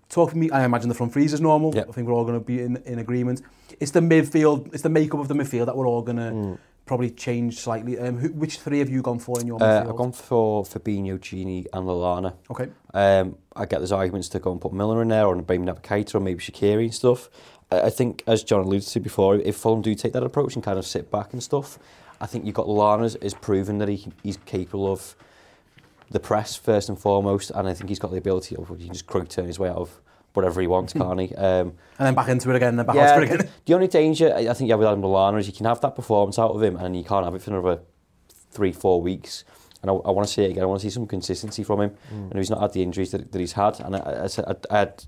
talk 0.08 0.30
for 0.30 0.38
me. 0.38 0.50
I 0.50 0.64
imagine 0.64 0.88
the 0.88 0.94
front 0.94 1.12
three 1.12 1.24
is 1.24 1.40
normal. 1.40 1.74
Yep. 1.74 1.88
I 1.88 1.92
think 1.92 2.06
we're 2.06 2.14
all 2.14 2.24
going 2.24 2.38
to 2.38 2.44
be 2.44 2.62
in, 2.62 2.76
in 2.84 2.98
agreement. 2.98 3.42
It's 3.80 3.92
the 3.92 4.00
midfield, 4.00 4.72
it's 4.72 4.82
the 4.82 4.88
makeup 4.88 5.20
of 5.20 5.28
the 5.28 5.34
midfield 5.34 5.66
that 5.66 5.76
we're 5.76 5.86
all 5.86 6.02
going 6.02 6.16
to 6.16 6.22
mm. 6.22 6.58
probably 6.86 7.10
change 7.10 7.58
slightly. 7.58 7.98
Um, 7.98 8.18
who, 8.18 8.32
which 8.32 8.58
three 8.58 8.78
have 8.80 8.88
you 8.88 9.02
gone 9.02 9.18
for 9.18 9.40
in 9.40 9.46
your 9.46 9.62
uh, 9.62 9.66
midfield? 9.66 9.90
I've 9.90 9.96
gone 9.96 10.12
for 10.12 10.64
Fabinho, 10.64 11.18
Gini 11.18 11.66
and 11.72 11.86
Lallana. 11.86 12.34
Okay. 12.50 12.68
Um, 12.94 13.36
I 13.54 13.66
get 13.66 13.78
there's 13.78 13.92
arguments 13.92 14.28
to 14.30 14.38
go 14.38 14.52
and 14.52 14.60
put 14.60 14.72
Miller 14.72 15.02
in 15.02 15.08
there 15.08 15.26
or 15.26 15.36
maybe 15.36 15.58
Navigator 15.58 16.18
or 16.18 16.20
maybe 16.20 16.40
Shakiri 16.40 16.84
and 16.84 16.94
stuff. 16.94 17.28
I, 17.70 17.82
I 17.82 17.90
think, 17.90 18.22
as 18.26 18.42
John 18.42 18.60
alluded 18.60 18.88
to 18.88 19.00
before, 19.00 19.36
if 19.36 19.56
Fulham 19.56 19.82
do 19.82 19.94
take 19.94 20.12
that 20.14 20.22
approach 20.22 20.54
and 20.54 20.64
kind 20.64 20.78
of 20.78 20.86
sit 20.86 21.10
back 21.10 21.32
and 21.32 21.42
stuff, 21.42 21.78
I 22.20 22.26
think 22.26 22.44
you've 22.44 22.54
got 22.54 22.66
Lallana 22.66 23.22
is 23.22 23.34
proven 23.34 23.78
that 23.78 23.88
he, 23.88 24.08
he's 24.22 24.38
capable 24.38 24.90
of 24.90 25.14
the 26.10 26.20
press 26.20 26.56
first 26.56 26.88
and 26.88 26.98
foremost, 26.98 27.50
and 27.54 27.68
I 27.68 27.74
think 27.74 27.88
he's 27.88 27.98
got 27.98 28.10
the 28.10 28.16
ability 28.16 28.56
of 28.56 28.68
he 28.68 28.84
can 28.84 28.92
just 28.92 29.06
quick 29.06 29.28
turn 29.28 29.46
his 29.46 29.58
way 29.58 29.68
out 29.68 29.76
of 29.76 30.00
whatever 30.34 30.60
he 30.60 30.66
wants, 30.66 30.92
hmm. 30.92 31.00
can't 31.00 31.20
he? 31.20 31.34
Um, 31.34 31.74
and 31.98 32.06
then 32.06 32.14
back 32.14 32.28
into 32.28 32.50
it 32.50 32.56
again, 32.56 32.70
and 32.70 32.78
then 32.78 32.86
back 32.86 32.96
yeah, 32.96 33.18
it 33.18 33.24
again. 33.24 33.38
The, 33.38 33.48
the 33.66 33.74
only 33.74 33.88
danger 33.88 34.34
I 34.34 34.52
think 34.54 34.68
you 34.68 34.70
have 34.70 34.78
with 34.78 34.88
Adam 34.88 35.02
Lallana 35.02 35.38
is 35.38 35.46
you 35.46 35.52
can 35.52 35.66
have 35.66 35.80
that 35.80 35.94
performance 35.96 36.38
out 36.38 36.52
of 36.52 36.62
him, 36.62 36.76
and 36.76 36.96
you 36.96 37.04
can't 37.04 37.24
have 37.24 37.34
it 37.34 37.42
for 37.42 37.50
another 37.50 37.80
three, 38.50 38.72
four 38.72 39.00
weeks. 39.02 39.44
And 39.82 39.90
I, 39.90 39.94
I 39.94 40.10
want 40.10 40.26
to 40.26 40.32
see 40.32 40.44
it 40.44 40.50
again. 40.50 40.62
I 40.62 40.66
want 40.66 40.80
to 40.80 40.86
see 40.86 40.92
some 40.92 41.06
consistency 41.06 41.62
from 41.62 41.80
him. 41.80 41.90
Mm. 42.12 42.30
And 42.30 42.38
he's 42.38 42.50
not 42.50 42.60
had 42.60 42.72
the 42.72 42.82
injuries 42.82 43.12
that, 43.12 43.30
that 43.30 43.38
he's 43.38 43.52
had. 43.52 43.78
And 43.80 43.96
I, 43.96 43.98
I, 43.98 44.24
I, 44.24 44.54
I 44.70 44.78
had 44.78 45.04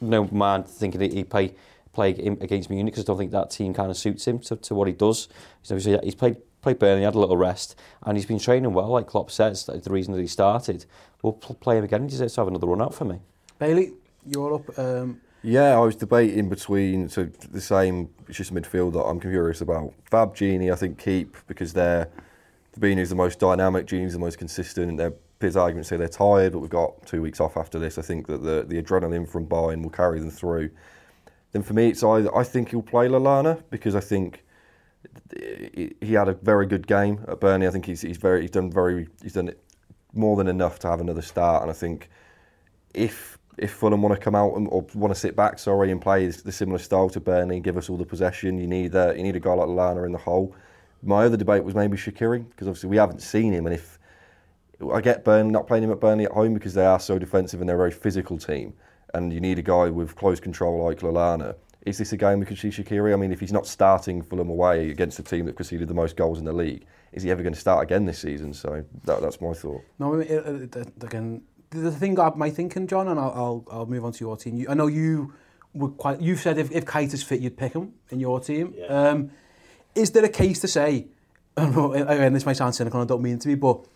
no 0.00 0.26
man 0.28 0.62
thinking 0.62 1.00
that 1.00 1.12
he'd 1.12 1.28
play, 1.28 1.54
play 1.92 2.10
against 2.10 2.70
Munich 2.70 2.94
because 2.94 3.04
I 3.04 3.06
don't 3.06 3.18
think 3.18 3.32
that 3.32 3.50
team 3.50 3.74
kind 3.74 3.90
of 3.90 3.96
suits 3.96 4.26
him 4.26 4.38
to, 4.40 4.56
to 4.56 4.74
what 4.74 4.88
he 4.88 4.94
does. 4.94 5.28
He's, 5.60 5.72
obviously, 5.72 5.98
he's 6.02 6.14
played 6.14 6.38
played 6.66 6.80
Burnley, 6.80 7.04
had 7.04 7.14
a 7.14 7.18
little 7.20 7.36
rest, 7.36 7.78
and 8.02 8.16
he's 8.16 8.26
been 8.26 8.40
training 8.40 8.72
well. 8.72 8.88
Like 8.88 9.06
Klopp 9.06 9.30
says, 9.30 9.64
that's 9.66 9.84
the 9.84 9.92
reason 9.92 10.12
that 10.14 10.20
he 10.20 10.26
started. 10.26 10.84
We'll 11.22 11.34
pl- 11.34 11.54
play 11.54 11.78
him 11.78 11.84
again. 11.84 12.02
He 12.02 12.08
deserves 12.08 12.34
to 12.34 12.40
have 12.40 12.48
another 12.48 12.66
run 12.66 12.82
out 12.82 12.92
for 12.92 13.04
me. 13.04 13.20
Bailey, 13.60 13.92
you're 14.26 14.54
up. 14.54 14.76
Um, 14.76 15.20
Yeah, 15.42 15.76
I 15.76 15.78
was 15.78 15.94
debating 15.94 16.48
between 16.48 17.08
so 17.08 17.26
the 17.52 17.60
same. 17.60 18.08
It's 18.26 18.38
just 18.38 18.50
a 18.50 18.54
midfield 18.54 18.94
that 18.94 19.04
I'm 19.04 19.20
curious 19.20 19.60
about. 19.60 19.94
Fab, 20.10 20.34
Gini, 20.34 20.72
I 20.72 20.74
think 20.74 20.98
keep 20.98 21.36
because 21.46 21.72
they're 21.72 22.08
Fabinho's 22.76 23.10
the 23.10 23.14
most 23.14 23.38
dynamic, 23.38 23.86
Gini's 23.86 24.14
the 24.14 24.18
most 24.18 24.36
consistent. 24.36 24.90
And 24.90 24.98
their 24.98 25.12
his 25.40 25.56
arguments 25.56 25.88
say 25.88 25.96
they're 25.96 26.08
tired, 26.08 26.52
but 26.52 26.58
we've 26.58 26.70
got 26.70 27.06
two 27.06 27.22
weeks 27.22 27.40
off 27.40 27.56
after 27.56 27.78
this. 27.78 27.96
I 27.96 28.02
think 28.02 28.26
that 28.26 28.42
the 28.42 28.64
the 28.66 28.82
adrenaline 28.82 29.28
from 29.28 29.46
Bayern 29.46 29.82
will 29.84 29.90
carry 29.90 30.18
them 30.18 30.30
through. 30.32 30.70
Then 31.52 31.62
for 31.62 31.74
me, 31.74 31.90
it's 31.90 32.02
either 32.02 32.36
I 32.36 32.42
think 32.42 32.70
he'll 32.70 32.82
play 32.82 33.06
Lallana 33.06 33.62
because 33.70 33.94
I 33.94 34.00
think 34.00 34.42
he 35.32 36.12
had 36.12 36.28
a 36.28 36.34
very 36.34 36.66
good 36.66 36.86
game 36.86 37.24
at 37.28 37.40
Burnley. 37.40 37.66
I 37.66 37.70
think 37.70 37.86
he's 37.86 38.02
he's 38.02 38.16
very 38.16 38.42
he's 38.42 38.50
done 38.50 38.70
very 38.70 39.08
he's 39.22 39.34
done 39.34 39.52
more 40.12 40.36
than 40.36 40.48
enough 40.48 40.78
to 40.80 40.88
have 40.88 41.00
another 41.00 41.22
start. 41.22 41.62
And 41.62 41.70
I 41.70 41.74
think 41.74 42.08
if 42.94 43.38
if 43.58 43.72
Fulham 43.72 44.02
want 44.02 44.14
to 44.14 44.20
come 44.20 44.34
out 44.34 44.54
and, 44.54 44.68
or 44.70 44.86
want 44.94 45.14
to 45.14 45.18
sit 45.18 45.34
back, 45.34 45.58
sorry, 45.58 45.90
and 45.90 46.00
play 46.00 46.26
the 46.26 46.52
similar 46.52 46.78
style 46.78 47.08
to 47.10 47.20
Burnley 47.20 47.60
give 47.60 47.76
us 47.76 47.88
all 47.88 47.96
the 47.96 48.04
possession, 48.04 48.58
you 48.58 48.66
need 48.66 48.94
uh, 48.94 49.12
you 49.14 49.22
need 49.22 49.36
a 49.36 49.40
guy 49.40 49.52
like 49.52 49.68
Lallana 49.68 50.04
in 50.06 50.12
the 50.12 50.18
hole. 50.18 50.54
My 51.02 51.24
other 51.24 51.36
debate 51.36 51.64
was 51.64 51.74
maybe 51.74 51.96
Shaqiri 51.96 52.48
because 52.50 52.68
obviously 52.68 52.90
we 52.90 52.96
haven't 52.96 53.20
seen 53.20 53.52
him, 53.52 53.66
and 53.66 53.74
if 53.74 53.98
I 54.92 55.00
get 55.00 55.24
Burnley 55.24 55.52
not 55.52 55.66
playing 55.66 55.84
him 55.84 55.92
at 55.92 56.00
Burnley 56.00 56.24
at 56.24 56.32
home 56.32 56.54
because 56.54 56.74
they 56.74 56.84
are 56.84 57.00
so 57.00 57.18
defensive 57.18 57.60
and 57.60 57.68
they're 57.68 57.76
a 57.76 57.78
very 57.78 57.90
physical 57.90 58.38
team, 58.38 58.74
and 59.14 59.32
you 59.32 59.40
need 59.40 59.58
a 59.58 59.62
guy 59.62 59.88
with 59.88 60.16
close 60.16 60.40
control 60.40 60.84
like 60.84 61.00
Lallana. 61.00 61.54
Is 61.86 61.98
this 61.98 62.12
a 62.12 62.16
game 62.16 62.40
we 62.40 62.46
could 62.46 62.58
see 62.58 62.68
Shaqiri? 62.68 63.12
I 63.12 63.16
mean, 63.16 63.30
if 63.32 63.38
he's 63.38 63.52
not 63.52 63.66
starting 63.66 64.20
Fulham 64.20 64.50
away 64.50 64.90
against 64.90 65.16
the 65.16 65.22
team 65.22 65.46
that 65.46 65.54
conceded 65.54 65.86
the 65.86 65.94
most 65.94 66.16
goals 66.16 66.38
in 66.40 66.44
the 66.44 66.52
league, 66.52 66.84
is 67.12 67.22
he 67.22 67.30
ever 67.30 67.42
going 67.42 67.54
to 67.54 67.60
start 67.60 67.84
again 67.84 68.04
this 68.04 68.18
season? 68.18 68.52
So 68.52 68.84
that, 69.04 69.22
that's 69.22 69.40
my 69.40 69.52
thought. 69.52 69.82
No, 70.00 70.14
it, 70.14 70.28
it, 70.28 70.76
it, 70.76 70.88
again, 71.02 71.42
the 71.70 71.92
thing 71.92 72.16
got 72.16 72.36
my 72.36 72.50
thinking, 72.50 72.88
John, 72.88 73.06
and 73.08 73.20
I'll, 73.20 73.32
I'll, 73.32 73.64
I'll 73.70 73.86
move 73.86 74.04
on 74.04 74.12
to 74.12 74.24
your 74.24 74.36
team. 74.36 74.56
You, 74.56 74.66
I 74.68 74.74
know 74.74 74.88
you 74.88 75.32
were 75.74 75.90
quite. 75.90 76.20
You've 76.20 76.40
said 76.40 76.58
if, 76.58 76.72
if 76.72 76.84
Keita 76.84 77.14
is 77.14 77.22
fit, 77.22 77.40
you'd 77.40 77.56
pick 77.56 77.74
him 77.74 77.92
in 78.10 78.18
your 78.18 78.40
team. 78.40 78.74
Yeah. 78.76 78.86
Um, 78.86 79.30
is 79.94 80.10
there 80.10 80.24
a 80.24 80.28
case 80.28 80.60
to 80.60 80.68
say? 80.68 81.06
And 81.56 82.34
this 82.36 82.44
might 82.44 82.56
sound 82.56 82.74
cynical, 82.74 83.00
and 83.00 83.08
I 83.08 83.14
don't 83.14 83.22
mean 83.22 83.36
it 83.36 83.40
to 83.42 83.48
be, 83.48 83.54
but 83.54 83.86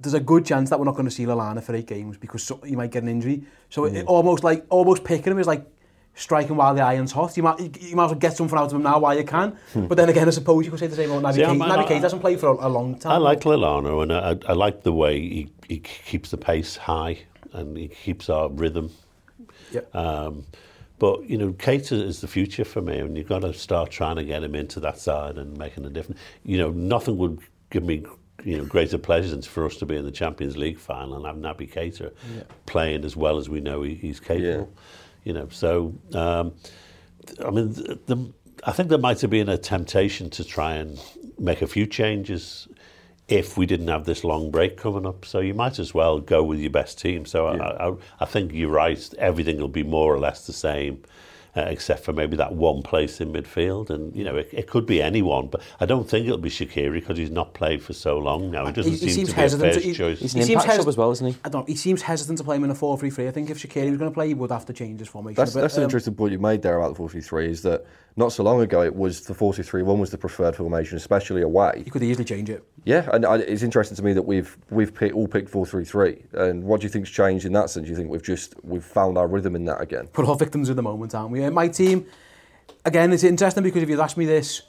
there's 0.00 0.14
a 0.14 0.20
good 0.20 0.46
chance 0.46 0.70
that 0.70 0.78
we're 0.78 0.86
not 0.86 0.94
going 0.94 1.04
to 1.08 1.10
see 1.10 1.26
Lallana 1.26 1.62
for 1.62 1.74
eight 1.74 1.86
games 1.86 2.16
because 2.16 2.42
so, 2.44 2.60
he 2.64 2.76
might 2.76 2.90
get 2.90 3.02
an 3.02 3.08
injury. 3.10 3.44
So 3.68 3.82
Mm. 3.82 3.94
it, 3.94 4.06
almost 4.06 4.42
like 4.44 4.64
almost 4.70 5.04
picking 5.04 5.32
him 5.32 5.38
is 5.38 5.46
like 5.46 5.66
striking 6.14 6.56
while 6.56 6.74
the 6.74 6.80
iron's 6.82 7.12
hot. 7.12 7.36
You 7.36 7.42
might 7.42 7.58
you 7.82 7.96
might 7.96 8.04
as 8.06 8.10
well 8.12 8.14
get 8.20 8.36
something 8.36 8.56
out 8.58 8.66
of 8.66 8.72
him 8.74 8.82
now 8.82 8.98
while 8.98 9.16
you 9.16 9.24
can. 9.24 9.56
but 9.74 9.96
then 9.96 10.08
again, 10.08 10.28
I 10.28 10.30
suppose 10.30 10.64
you 10.64 10.70
could 10.70 10.80
say 10.80 10.86
the 10.86 10.96
same 10.96 11.10
about 11.10 11.22
Naby 11.22 11.34
See, 11.36 11.44
I 11.44 11.48
Keita. 11.48 11.58
might 11.58 11.70
Naby 11.70 11.76
not- 11.76 11.88
Keita 11.88 12.00
hasn't 12.00 12.22
played 12.22 12.40
for 12.40 12.48
a, 12.48 12.66
a 12.66 12.68
long 12.68 12.98
time. 12.98 13.12
I 13.12 13.16
like 13.16 13.40
Lallana 13.40 14.02
and 14.02 14.12
I, 14.12 14.50
I 14.50 14.54
like 14.54 14.82
the 14.82 14.92
way 14.92 15.20
he, 15.20 15.52
he 15.68 15.78
keeps 15.80 16.30
the 16.30 16.36
pace 16.38 16.76
high 16.76 17.18
and 17.52 17.76
he 17.76 17.88
keeps 17.88 18.28
our 18.28 18.48
rhythm. 18.48 18.90
Yep. 19.72 19.94
Um, 19.94 20.44
but 20.98 21.28
you 21.28 21.36
know, 21.36 21.52
Keita 21.52 21.92
is 22.00 22.20
the 22.20 22.28
future 22.28 22.64
for 22.64 22.80
me, 22.80 22.98
and 22.98 23.16
you've 23.16 23.28
got 23.28 23.40
to 23.42 23.52
start 23.52 23.90
trying 23.90 24.16
to 24.16 24.24
get 24.24 24.42
him 24.44 24.54
into 24.54 24.78
that 24.80 24.98
side 24.98 25.36
and 25.38 25.56
making 25.58 25.84
a 25.84 25.90
difference. 25.90 26.20
You 26.44 26.58
know, 26.58 26.70
nothing 26.70 27.18
would 27.18 27.40
give 27.70 27.82
me 27.82 28.04
you 28.44 28.58
know 28.58 28.64
greater 28.64 28.98
pleasure 28.98 29.30
than 29.30 29.42
for 29.42 29.64
us 29.66 29.76
to 29.76 29.86
be 29.86 29.96
in 29.96 30.04
the 30.04 30.12
Champions 30.12 30.56
League 30.56 30.78
final 30.78 31.16
and 31.16 31.26
have 31.26 31.36
Naby 31.56 31.72
Keita 31.72 32.12
playing 32.66 33.04
as 33.04 33.16
well 33.16 33.38
as 33.38 33.48
we 33.48 33.60
know 33.60 33.82
he, 33.82 33.94
he's 33.94 34.20
capable. 34.20 34.72
You 35.24 35.32
know, 35.32 35.48
so 35.50 35.94
um, 36.12 36.54
I 37.44 37.50
mean, 37.50 37.72
the, 37.72 37.98
the, 38.06 38.32
I 38.64 38.72
think 38.72 38.88
there 38.88 38.98
might 38.98 39.20
have 39.20 39.30
been 39.30 39.48
a 39.48 39.58
temptation 39.58 40.30
to 40.30 40.44
try 40.44 40.74
and 40.74 41.00
make 41.38 41.62
a 41.62 41.66
few 41.66 41.86
changes 41.86 42.68
if 43.26 43.56
we 43.56 43.64
didn't 43.64 43.88
have 43.88 44.04
this 44.04 44.22
long 44.22 44.50
break 44.50 44.76
coming 44.76 45.06
up. 45.06 45.24
So 45.24 45.40
you 45.40 45.54
might 45.54 45.78
as 45.78 45.94
well 45.94 46.20
go 46.20 46.42
with 46.42 46.58
your 46.58 46.70
best 46.70 46.98
team. 46.98 47.24
So 47.24 47.46
I, 47.46 47.88
I, 47.88 47.94
I 48.20 48.24
think 48.26 48.52
you're 48.52 48.70
right. 48.70 49.08
Everything 49.18 49.58
will 49.58 49.68
be 49.68 49.82
more 49.82 50.14
or 50.14 50.18
less 50.18 50.46
the 50.46 50.52
same. 50.52 51.02
Uh, 51.56 51.60
except 51.68 52.02
for 52.04 52.12
maybe 52.12 52.36
that 52.36 52.52
one 52.52 52.82
place 52.82 53.20
in 53.20 53.32
midfield, 53.32 53.88
and 53.88 54.12
you 54.16 54.24
know 54.24 54.34
it, 54.34 54.48
it 54.52 54.66
could 54.66 54.84
be 54.86 55.00
anyone, 55.00 55.46
but 55.46 55.62
I 55.78 55.86
don't 55.86 56.08
think 56.10 56.26
it'll 56.26 56.36
be 56.38 56.50
Shaqiri 56.50 56.92
because 56.92 57.16
he's 57.16 57.30
not 57.30 57.54
played 57.54 57.80
for 57.80 57.92
so 57.92 58.18
long 58.18 58.50
now. 58.50 58.66
He 58.66 58.72
doesn't 58.72 58.90
He- 58.90 58.98
he 58.98 59.06
seem 59.06 59.14
seems 59.14 59.28
to 59.28 59.34
be 59.36 59.38
a 59.38 59.42
hesitant 59.42 59.74
first 59.74 59.84
he- 59.86 59.92
choice. 59.94 60.18
He's 60.18 60.32
He 60.32 60.40
an 60.40 60.46
seems 60.46 60.54
impact 60.56 60.68
hes- 60.72 60.76
sub 60.78 60.88
as 60.88 60.96
well, 60.96 61.12
isn't 61.12 61.26
he? 61.28 61.36
I 61.44 61.48
don't. 61.48 61.60
know, 61.62 61.66
He 61.72 61.76
seems 61.76 62.02
hesitant 62.02 62.38
to 62.38 62.44
play 62.44 62.56
him 62.56 62.64
in 62.64 62.70
a 62.70 62.74
4-3-3. 62.74 63.28
I 63.28 63.30
think 63.30 63.50
if 63.50 63.62
Shaqiri 63.62 63.88
was 63.90 63.98
going 63.98 64.10
to 64.10 64.14
play, 64.14 64.26
he 64.26 64.34
would 64.34 64.50
have 64.50 64.66
to 64.66 64.72
change 64.72 64.98
his 64.98 65.06
formation. 65.08 65.36
That's, 65.36 65.52
a 65.52 65.54
bit. 65.54 65.60
that's 65.60 65.76
an 65.76 65.82
Um, 65.82 65.84
interesting 65.84 66.14
point 66.16 66.32
you 66.32 66.40
made 66.40 66.62
there 66.62 66.76
about 66.76 66.88
the 66.88 66.96
43 66.96 67.48
is 67.48 67.62
that 67.62 67.84
not 68.16 68.32
so 68.32 68.42
long 68.44 68.60
ago 68.60 68.82
it 68.82 68.94
was 68.94 69.22
the 69.22 69.34
43-1 69.34 69.98
was 69.98 70.10
the 70.10 70.18
preferred 70.18 70.54
formation, 70.54 70.96
especially 70.96 71.42
away. 71.42 71.82
You 71.84 71.90
could 71.90 72.02
easily 72.02 72.24
change 72.24 72.48
it. 72.48 72.64
Yeah, 72.84 73.08
and 73.12 73.26
I, 73.26 73.38
it's 73.38 73.62
interesting 73.62 73.96
to 73.96 74.02
me 74.02 74.12
that 74.12 74.22
we've 74.22 74.56
we've 74.70 74.94
pick, 74.94 75.14
all 75.14 75.26
picked 75.26 75.50
4-3-3. 75.50 76.34
And 76.34 76.64
what 76.64 76.80
do 76.80 76.84
you 76.84 76.90
think's 76.90 77.10
changed 77.10 77.44
in 77.44 77.52
that 77.54 77.70
sense? 77.70 77.84
Do 77.84 77.90
you 77.90 77.96
think 77.96 78.10
we've 78.10 78.22
just 78.22 78.54
we've 78.62 78.84
found 78.84 79.18
our 79.18 79.26
rhythm 79.26 79.56
in 79.56 79.64
that 79.64 79.80
again? 79.80 80.08
We're 80.16 80.26
all 80.26 80.36
victims 80.36 80.68
of 80.68 80.76
the 80.76 80.82
moment, 80.82 81.14
aren't 81.14 81.30
we? 81.30 81.48
My 81.50 81.68
team, 81.68 82.06
again, 82.84 83.12
it's 83.12 83.24
interesting 83.24 83.62
because 83.62 83.82
if 83.82 83.88
you'd 83.88 84.00
asked 84.00 84.16
me 84.16 84.26
this 84.26 84.62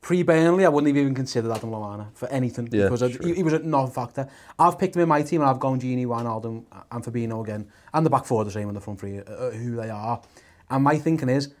pre-Burnley, 0.00 0.64
I 0.64 0.68
wouldn't 0.68 0.88
have 0.88 0.96
even 0.96 1.14
considered 1.14 1.52
Adam 1.52 1.70
Lallana 1.70 2.14
for 2.14 2.28
anything 2.28 2.68
Yeah, 2.72 2.88
because 2.88 3.16
he, 3.22 3.34
he 3.34 3.42
was 3.42 3.52
a 3.52 3.58
non-factor. 3.58 4.28
I've 4.58 4.78
picked 4.78 4.96
him 4.96 5.02
in 5.02 5.08
my 5.08 5.22
team 5.22 5.42
and 5.42 5.50
I've 5.50 5.60
gone 5.60 5.78
Gini, 5.78 6.06
Wijnaldum 6.06 6.64
and 6.90 7.04
Fabinho 7.04 7.42
again. 7.42 7.68
And 7.92 8.06
the 8.06 8.10
back 8.10 8.24
four 8.24 8.42
are 8.42 8.44
the 8.44 8.50
same 8.50 8.68
on 8.68 8.74
the 8.74 8.80
front 8.80 9.00
three, 9.00 9.18
uh, 9.18 9.22
uh, 9.22 9.50
who 9.50 9.76
they 9.76 9.90
are. 9.90 10.22
And 10.70 10.84
my 10.84 10.96
thinking 10.98 11.28
is, 11.28 11.52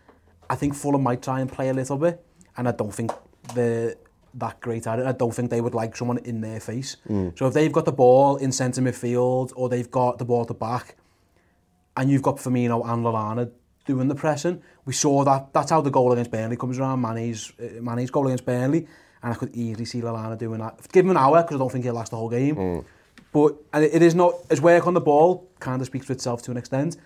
I 0.50 0.56
think 0.56 0.74
Fulham 0.74 1.02
might 1.02 1.22
try 1.22 1.40
and 1.40 1.50
play 1.50 1.68
a 1.68 1.72
little 1.72 1.96
bit, 1.96 2.22
and 2.56 2.68
I 2.68 2.72
don't 2.72 2.92
think 2.92 3.12
they're 3.54 3.94
that 4.34 4.60
great 4.60 4.86
at 4.86 4.98
it. 4.98 5.06
I 5.06 5.12
don't 5.12 5.32
think 5.32 5.48
they 5.50 5.60
would 5.60 5.74
like 5.74 5.96
someone 5.96 6.18
in 6.18 6.40
their 6.40 6.60
face. 6.60 6.96
Mm. 7.08 7.38
So 7.38 7.46
if 7.46 7.54
they've 7.54 7.72
got 7.72 7.84
the 7.84 7.92
ball 7.92 8.36
in 8.36 8.52
centre 8.52 8.82
midfield, 8.82 9.52
or 9.56 9.68
they've 9.68 9.90
got 9.90 10.18
the 10.18 10.24
ball 10.24 10.42
at 10.42 10.48
the 10.48 10.54
back, 10.54 10.96
and 11.96 12.10
you've 12.10 12.22
got 12.22 12.36
Firmino 12.36 12.84
and 12.84 13.04
Lallana 13.04 13.50
doing 13.86 14.08
the 14.08 14.14
pressing, 14.14 14.60
we 14.84 14.92
saw 14.92 15.24
that. 15.24 15.52
That's 15.52 15.70
how 15.70 15.80
the 15.80 15.90
goal 15.90 16.12
against 16.12 16.30
Burnley 16.32 16.56
comes 16.56 16.78
around, 16.78 17.00
Manny's, 17.00 17.52
uh, 17.60 17.80
Manny's 17.80 18.10
goal 18.10 18.26
against 18.26 18.44
Burnley, 18.44 18.86
and 19.22 19.32
I 19.32 19.36
could 19.36 19.54
easily 19.54 19.84
see 19.84 20.00
Lallana 20.00 20.36
doing 20.36 20.58
that. 20.60 20.86
Give 20.92 21.04
him 21.04 21.12
an 21.12 21.16
hour, 21.16 21.42
because 21.42 21.56
I 21.56 21.58
don't 21.58 21.70
think 21.70 21.84
he'll 21.84 21.94
last 21.94 22.10
the 22.10 22.16
whole 22.16 22.28
game. 22.28 22.56
Mm. 22.56 22.84
But 23.32 23.54
and 23.72 23.84
it 23.84 24.02
is 24.02 24.14
not, 24.16 24.34
his 24.50 24.60
work 24.60 24.86
on 24.88 24.94
the 24.94 25.00
ball 25.00 25.48
kind 25.60 25.80
of 25.80 25.86
speaks 25.86 26.06
for 26.06 26.12
itself 26.12 26.42
to 26.42 26.50
an 26.50 26.56
extent. 26.56 26.96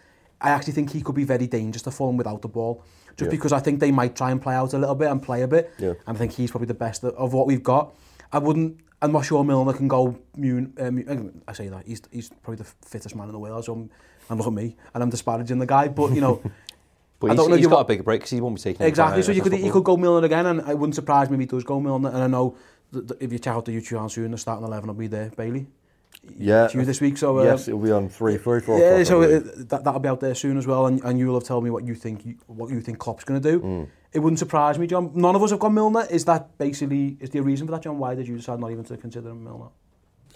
I 0.40 0.50
actually 0.50 0.72
think 0.72 0.92
he 0.92 1.00
could 1.00 1.14
be 1.14 1.24
very 1.24 1.46
dangerous 1.46 1.82
to 1.82 1.90
Fulham 1.90 2.16
without 2.16 2.42
the 2.42 2.48
ball 2.48 2.82
just 3.16 3.28
yeah. 3.28 3.30
because 3.30 3.52
I 3.52 3.60
think 3.60 3.80
they 3.80 3.90
might 3.90 4.16
try 4.16 4.30
and 4.30 4.40
play 4.40 4.54
out 4.54 4.72
a 4.74 4.78
little 4.78 4.94
bit 4.94 5.10
and 5.10 5.22
play 5.22 5.42
a 5.42 5.48
bit. 5.48 5.72
Yeah. 5.78 5.94
And 6.06 6.16
I 6.16 6.18
think 6.18 6.32
he's 6.32 6.50
probably 6.50 6.66
the 6.66 6.74
best 6.74 7.04
of, 7.04 7.14
of 7.14 7.32
what 7.32 7.46
we've 7.46 7.62
got. 7.62 7.94
I 8.32 8.38
wouldn't, 8.38 8.80
I'm 9.00 9.12
not 9.12 9.24
sure 9.24 9.44
Milner 9.44 9.72
can 9.72 9.88
go, 9.88 10.18
Mune, 10.36 10.72
um, 10.80 11.04
uh, 11.46 11.50
I 11.50 11.52
say 11.54 11.68
that, 11.68 11.86
he's, 11.86 12.02
he's 12.10 12.28
probably 12.28 12.56
the 12.56 12.64
fittest 12.64 13.14
man 13.14 13.26
in 13.26 13.32
the 13.32 13.38
world, 13.38 13.64
so 13.64 13.74
I'm, 13.74 13.90
and 14.28 14.38
look 14.38 14.46
at 14.46 14.52
me, 14.52 14.76
and 14.94 15.02
I'm 15.02 15.10
disparaging 15.10 15.58
the 15.58 15.66
guy, 15.66 15.88
but 15.88 16.12
you 16.12 16.20
know, 16.20 16.42
But 17.20 17.30
I 17.30 17.34
don't 17.36 17.50
know 17.50 17.56
he's 17.56 17.66
got 17.66 17.80
a 17.80 17.84
bigger 17.84 18.02
break 18.02 18.20
because 18.20 18.30
he 18.30 18.40
won't 18.40 18.56
be 18.56 18.60
taking 18.60 18.86
Exactly, 18.86 19.22
so 19.22 19.32
you 19.32 19.40
could, 19.40 19.58
you 19.58 19.72
could 19.72 19.84
go 19.84 19.96
Milner 19.96 20.26
again, 20.26 20.46
and 20.46 20.60
it 20.60 20.78
wouldn't 20.78 20.94
surprise 20.94 21.30
me 21.30 21.34
if 21.34 21.40
he 21.40 21.46
does 21.46 21.64
go 21.64 21.80
Milner, 21.80 22.08
and 22.08 22.18
I 22.18 22.26
know 22.26 22.56
that, 22.92 23.08
that 23.08 23.22
if 23.22 23.32
you 23.32 23.38
check 23.38 23.54
out 23.54 23.64
the 23.64 23.72
YouTube 23.72 24.00
answer 24.00 24.24
in 24.24 24.32
the 24.32 24.38
starting 24.38 24.66
11, 24.66 24.88
will 24.88 24.94
be 24.94 25.06
there, 25.06 25.30
Bailey. 25.36 25.66
Yeah. 26.36 26.64
it's 26.64 26.74
you 26.74 26.84
this 26.84 27.00
week. 27.00 27.16
So 27.18 27.38
uh, 27.38 27.44
yes, 27.44 27.68
it'll 27.68 27.80
be 27.80 27.90
on 27.92 28.08
three, 28.08 28.36
three, 28.38 28.60
four. 28.60 28.78
yeah, 28.78 29.02
so 29.04 29.22
I 29.22 29.26
uh, 29.26 29.40
that 29.56 29.84
that'll 29.84 30.00
be 30.00 30.08
out 30.08 30.20
there 30.20 30.34
soon 30.34 30.56
as 30.56 30.66
well, 30.66 30.86
and, 30.86 31.02
and 31.04 31.18
you'll 31.18 31.34
have 31.34 31.44
told 31.44 31.64
me 31.64 31.70
what 31.70 31.84
you 31.84 31.94
think 31.94 32.24
you, 32.24 32.36
what 32.46 32.70
you 32.70 32.80
think 32.80 32.98
Klopp's 32.98 33.24
going 33.24 33.40
to 33.40 33.52
do. 33.52 33.60
Mm. 33.60 33.88
It 34.12 34.20
wouldn't 34.20 34.38
surprise 34.38 34.78
me, 34.78 34.86
John. 34.86 35.10
None 35.14 35.34
of 35.34 35.42
us 35.42 35.50
have 35.50 35.58
got 35.58 35.70
Milner. 35.72 36.06
Is 36.10 36.24
that 36.26 36.56
basically 36.58 37.16
is 37.20 37.30
there 37.30 37.42
a 37.42 37.44
reason 37.44 37.66
for 37.66 37.72
that, 37.72 37.82
John? 37.82 37.98
Why 37.98 38.14
did 38.14 38.28
you 38.28 38.36
decide 38.36 38.60
not 38.60 38.70
even 38.70 38.84
to 38.84 38.96
consider 38.96 39.30
him 39.30 39.44
Milner? 39.44 39.68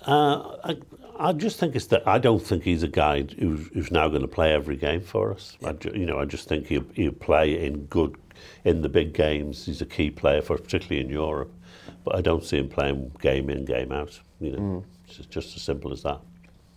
Uh, 0.06 0.56
I, 0.64 0.76
I 1.18 1.32
just 1.32 1.58
think 1.58 1.74
it's 1.74 1.86
that 1.86 2.06
I 2.06 2.18
don't 2.18 2.40
think 2.42 2.62
he's 2.62 2.84
a 2.84 2.88
guy 2.88 3.22
who's, 3.38 3.66
who's 3.74 3.90
now 3.90 4.08
going 4.08 4.22
to 4.22 4.28
play 4.28 4.52
every 4.52 4.76
game 4.76 5.00
for 5.00 5.32
us. 5.32 5.56
I 5.64 5.72
ju- 5.72 5.92
you 5.92 6.06
know, 6.06 6.18
I 6.20 6.24
just 6.24 6.48
think 6.48 6.68
he'll, 6.68 6.86
he'll 6.94 7.10
play 7.12 7.66
in 7.66 7.86
good 7.86 8.16
in 8.64 8.82
the 8.82 8.88
big 8.88 9.12
games. 9.12 9.66
He's 9.66 9.80
a 9.82 9.86
key 9.86 10.10
player 10.10 10.40
for, 10.40 10.54
us, 10.54 10.60
particularly 10.60 11.00
in 11.04 11.10
Europe. 11.10 11.52
But 12.04 12.14
I 12.14 12.20
don't 12.20 12.44
see 12.44 12.58
him 12.58 12.68
playing 12.68 13.10
game 13.20 13.50
in, 13.50 13.64
game 13.64 13.90
out. 13.90 14.20
You 14.40 14.52
know, 14.52 14.84
It's 15.16 15.26
just 15.26 15.56
as 15.56 15.62
simple 15.62 15.92
as 15.92 16.02
that. 16.02 16.20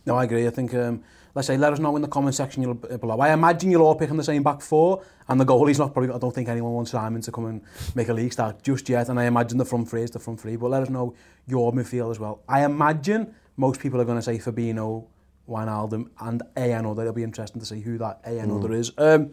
No, 0.06 0.16
I 0.16 0.24
agree. 0.24 0.48
I 0.48 0.50
think, 0.50 0.74
um, 0.74 1.04
let's 1.36 1.48
say, 1.48 1.58
let 1.58 1.74
us 1.74 1.80
know 1.80 1.96
in 1.96 2.02
the 2.02 2.08
comment 2.08 2.36
section 2.36 2.64
you'll, 2.64 2.80
uh, 2.90 2.98
below. 2.98 3.20
I 3.20 3.34
imagine 3.34 3.70
you'll 3.70 3.84
all 3.84 3.96
pick 3.96 4.10
on 4.10 4.18
the 4.18 4.24
same 4.24 4.42
back 4.42 4.62
four, 4.62 5.04
and 5.28 5.40
the 5.40 5.46
goalie's 5.46 5.78
not 5.78 5.94
probably, 5.94 6.14
I 6.14 6.18
don't 6.18 6.34
think 6.34 6.50
anyone 6.50 6.74
wants 6.74 6.92
Simon 6.92 7.22
to 7.22 7.32
come 7.32 7.46
and 7.46 7.62
make 7.94 8.10
a 8.10 8.14
league 8.14 8.34
start 8.34 8.64
just 8.64 8.90
yet, 8.90 9.10
and 9.10 9.20
I 9.20 9.26
imagine 9.26 9.58
the 9.58 9.66
front 9.66 9.90
three 9.90 10.02
is 10.02 10.12
the 10.12 10.20
front 10.20 10.40
three, 10.40 10.56
but 10.56 10.72
let 10.72 10.82
us 10.82 10.90
know 10.90 11.14
your 11.46 11.72
midfield 11.72 12.10
as 12.10 12.20
well. 12.20 12.42
I 12.50 12.66
imagine 12.66 13.36
most 13.58 13.80
people 13.80 14.02
are 14.02 14.06
going 14.06 14.18
to 14.18 14.24
say 14.24 14.40
Fabino, 14.40 15.06
Wijnaldum, 15.48 16.10
and 16.20 16.42
a 16.58 16.72
another. 16.72 17.04
It'll 17.04 17.14
be 17.14 17.24
interesting 17.24 17.60
to 17.60 17.66
see 17.66 17.82
who 17.82 17.98
that 18.00 18.22
a 18.26 18.40
another 18.40 18.70
mm. 18.70 18.80
is. 18.80 18.92
Um, 18.98 19.32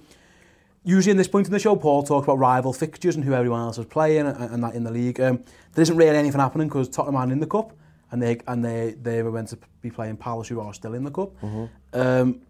usually 0.84 1.12
in 1.12 1.16
this 1.16 1.28
point 1.28 1.46
in 1.46 1.52
the 1.52 1.58
show, 1.58 1.76
Paul 1.76 2.02
talks 2.02 2.24
about 2.26 2.38
rival 2.38 2.72
fixtures 2.72 3.16
and 3.16 3.24
who 3.24 3.32
everyone 3.32 3.60
else 3.60 3.78
is 3.78 3.86
playing 3.86 4.26
and, 4.26 4.36
and 4.36 4.64
that 4.64 4.74
in 4.74 4.84
the 4.84 4.90
league. 4.90 5.20
Um, 5.20 5.42
there 5.72 5.82
isn't 5.82 5.96
really 5.96 6.16
anything 6.16 6.40
happening 6.40 6.68
because 6.68 6.88
Tottenham 6.88 7.16
aren't 7.16 7.32
in 7.32 7.40
the 7.40 7.46
cup, 7.46 7.72
and 8.10 8.22
they 8.22 8.38
and 8.46 8.64
they 8.64 8.94
they 9.02 9.22
were 9.22 9.32
meant 9.32 9.48
to 9.48 9.58
be 9.80 9.90
playing 9.90 10.16
Palace, 10.16 10.48
who 10.48 10.60
are 10.60 10.74
still 10.74 10.94
in 10.94 11.04
the 11.04 11.10
cup, 11.10 11.30
mm 11.42 11.48
-hmm. 11.48 11.68
um, 11.92 12.40